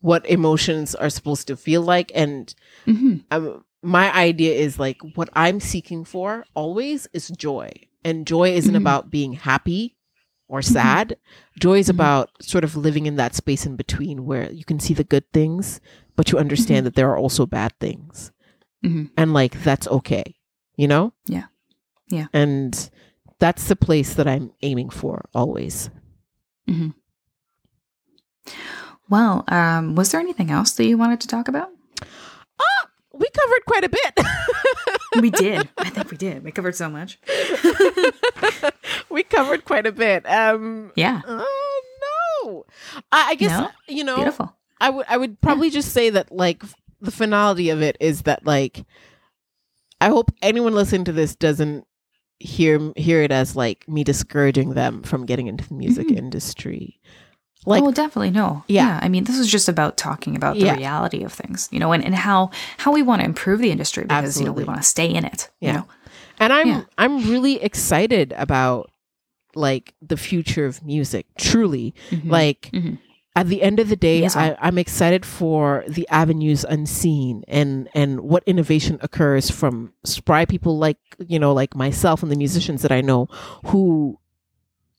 [0.00, 2.54] what emotions are supposed to feel like and
[2.84, 7.72] hmm um, my idea is like what I'm seeking for always is joy.
[8.04, 8.82] And joy isn't Mhm.
[8.84, 9.96] about being happy
[10.46, 11.16] or sad.
[11.58, 11.96] Joy is Mhm.
[11.98, 15.26] about sort of living in that space in between where you can see the good
[15.32, 15.80] things,
[16.14, 18.30] but you understand that there are also bad things
[19.16, 20.34] and like that's okay
[20.76, 21.46] you know Yeah.
[22.12, 22.26] Yeah.
[22.32, 22.90] and
[23.40, 25.90] that's the place that i'm aiming for always
[29.08, 31.68] Well, um, was there anything else that you wanted to talk about?
[32.58, 34.18] Oh, we covered quite a bit
[35.20, 35.68] We did.
[35.78, 36.42] I think we did.
[36.42, 37.18] We covered so much.
[39.10, 41.20] we covered quite a bit um Yeah.
[41.26, 41.82] oh
[42.44, 42.64] no
[43.12, 43.70] i, I guess No?
[43.88, 44.56] you know Beautiful.
[44.80, 46.62] i would i would probably just say that like
[47.00, 48.84] the finality of it is that like
[50.00, 51.86] i hope anyone listening to this doesn't
[52.42, 56.16] hear hear it as like me discouraging them from getting into the music Mhm.
[56.16, 56.98] industry
[57.64, 58.64] like oh, definitely no.
[58.66, 58.98] Yeah.
[59.00, 60.74] I mean, this is just about talking about the Yeah.
[60.74, 64.02] reality of things, you know, and, and how how we want to improve the industry
[64.02, 65.48] because you know we want to stay in it.
[65.60, 65.68] Yeah.
[65.68, 65.86] You know.
[66.40, 66.82] and i'm Yeah.
[66.98, 68.90] i'm really excited about
[69.54, 72.30] like the future of music truly Mhm.
[72.30, 72.98] like Mhm.
[73.34, 77.88] At the end of the day Yes, I, i'm excited for the avenues unseen and
[77.94, 82.82] and what innovation occurs from spry people like you know like myself and the musicians
[82.82, 83.26] that i know
[83.66, 84.18] who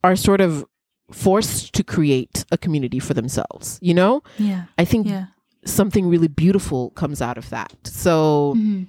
[0.03, 0.65] are sort of
[1.11, 4.63] forced to create a community for themselves you know Yeah.
[4.79, 5.25] i think Yeah.
[5.65, 8.87] something really beautiful comes out of that so Mhm.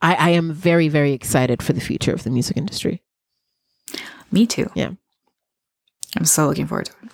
[0.00, 3.02] I, I am very very excited for the future of the music industry
[4.32, 4.68] Me too.
[4.74, 4.90] Yeah.
[6.16, 7.12] I'm so looking forward to it.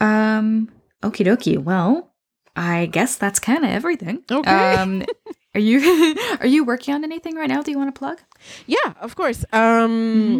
[0.00, 0.70] Um,
[1.02, 1.58] okie dokie.
[1.58, 2.12] Well,
[2.56, 4.22] I guess that's kind of everything.
[4.30, 4.74] Okay.
[4.74, 5.04] Um,
[5.54, 8.18] are you are you working on anything right now Do you want to plug?
[8.66, 9.44] Yeah, of course.
[9.52, 9.88] Um,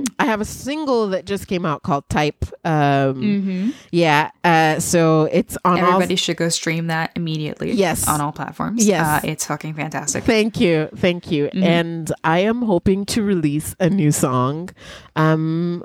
[0.04, 0.09] Mhm.
[0.18, 2.44] I have a single that just came out called Type.
[2.64, 3.70] Um, Mm-hmm.
[3.90, 4.30] Yeah.
[4.44, 6.16] Uh, so it's on Everybody all.
[6.18, 7.72] should go stream that immediately.
[7.72, 8.06] Yes.
[8.09, 8.86] on all platforms.
[8.86, 9.24] Yes.
[9.24, 10.22] uh, it's fucking fantastic.
[10.24, 11.48] Thank you, thank you.
[11.52, 11.62] Mhm.
[11.64, 14.70] And I am hoping to release a new song,
[15.16, 15.84] um,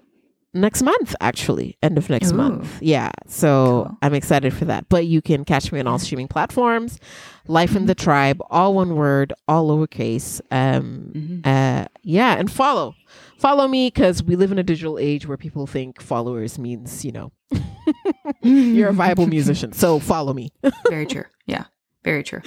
[0.53, 1.15] next month.
[1.21, 2.35] Actually, end of next Ooh.
[2.35, 2.77] month.
[2.81, 3.11] Yeah.
[3.27, 3.97] So Cool.
[4.01, 4.87] I'm excited for that.
[4.89, 6.99] But you can catch me on all streaming platforms.
[7.47, 8.03] Life and the Mm-hmm.
[8.03, 10.39] Tribe, all one word, all lowercase.
[10.51, 11.45] Um, Mhm.
[11.47, 12.95] uh yeah and follow
[13.37, 17.11] follow me because we live in a digital age where people think followers means you
[17.13, 17.31] know
[18.41, 20.51] you're a viable musician so follow me
[20.89, 21.25] Very true.
[21.45, 21.65] Yeah.
[22.03, 22.41] Very true.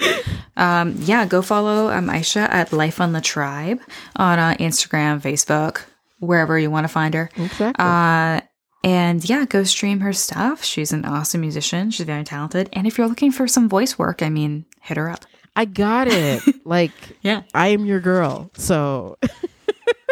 [0.55, 3.79] Um, yeah, go follow um, Aisha at Life and the Tribe
[4.15, 5.81] on uh, Instagram, Facebook,
[6.19, 7.29] wherever you want to find her.
[7.35, 8.41] exactly Uh,
[8.83, 10.63] and yeah, go stream her stuff.
[10.63, 11.91] She's an awesome musician.
[11.91, 12.69] She's very talented.
[12.73, 15.25] And if you're looking for some voice work, I mean, hit her up.
[15.55, 16.91] i got it like
[17.21, 17.41] Yeah.
[17.53, 19.17] i am your girl so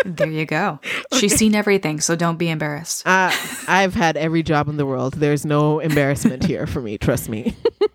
[0.05, 0.79] There you go.
[1.13, 3.07] She's seen everything, so don't be embarrassed.
[3.07, 3.31] uh,
[3.67, 7.55] i've had every job in the world there's no embarrassment here for me trust me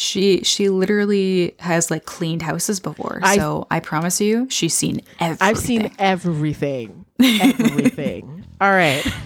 [0.00, 3.18] She she literally has like cleaned houses before.
[3.22, 5.48] I- so I promise you, she's seen everything.
[5.48, 9.04] i've seen everything everything all right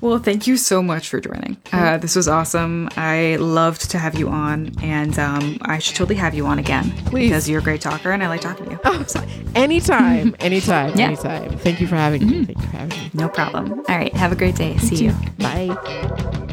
[0.00, 1.56] Well, thank you so much for joining.
[1.72, 2.88] Uh, this was awesome.
[2.96, 6.92] I loved to have you on, and um, I should totally have you on again
[7.06, 7.28] Please.
[7.30, 8.80] because you're a great talker, and I like talking to you.
[8.84, 9.04] Oh,
[9.56, 11.06] anytime, anytime, Yeah.
[11.06, 11.56] anytime.
[11.58, 12.44] Thank you for having me.
[12.44, 13.10] Thank you for having me.
[13.14, 13.72] No problem.
[13.88, 14.12] All right.
[14.14, 14.76] Have a great day.
[14.76, 15.14] See you.
[15.38, 16.52] Bye.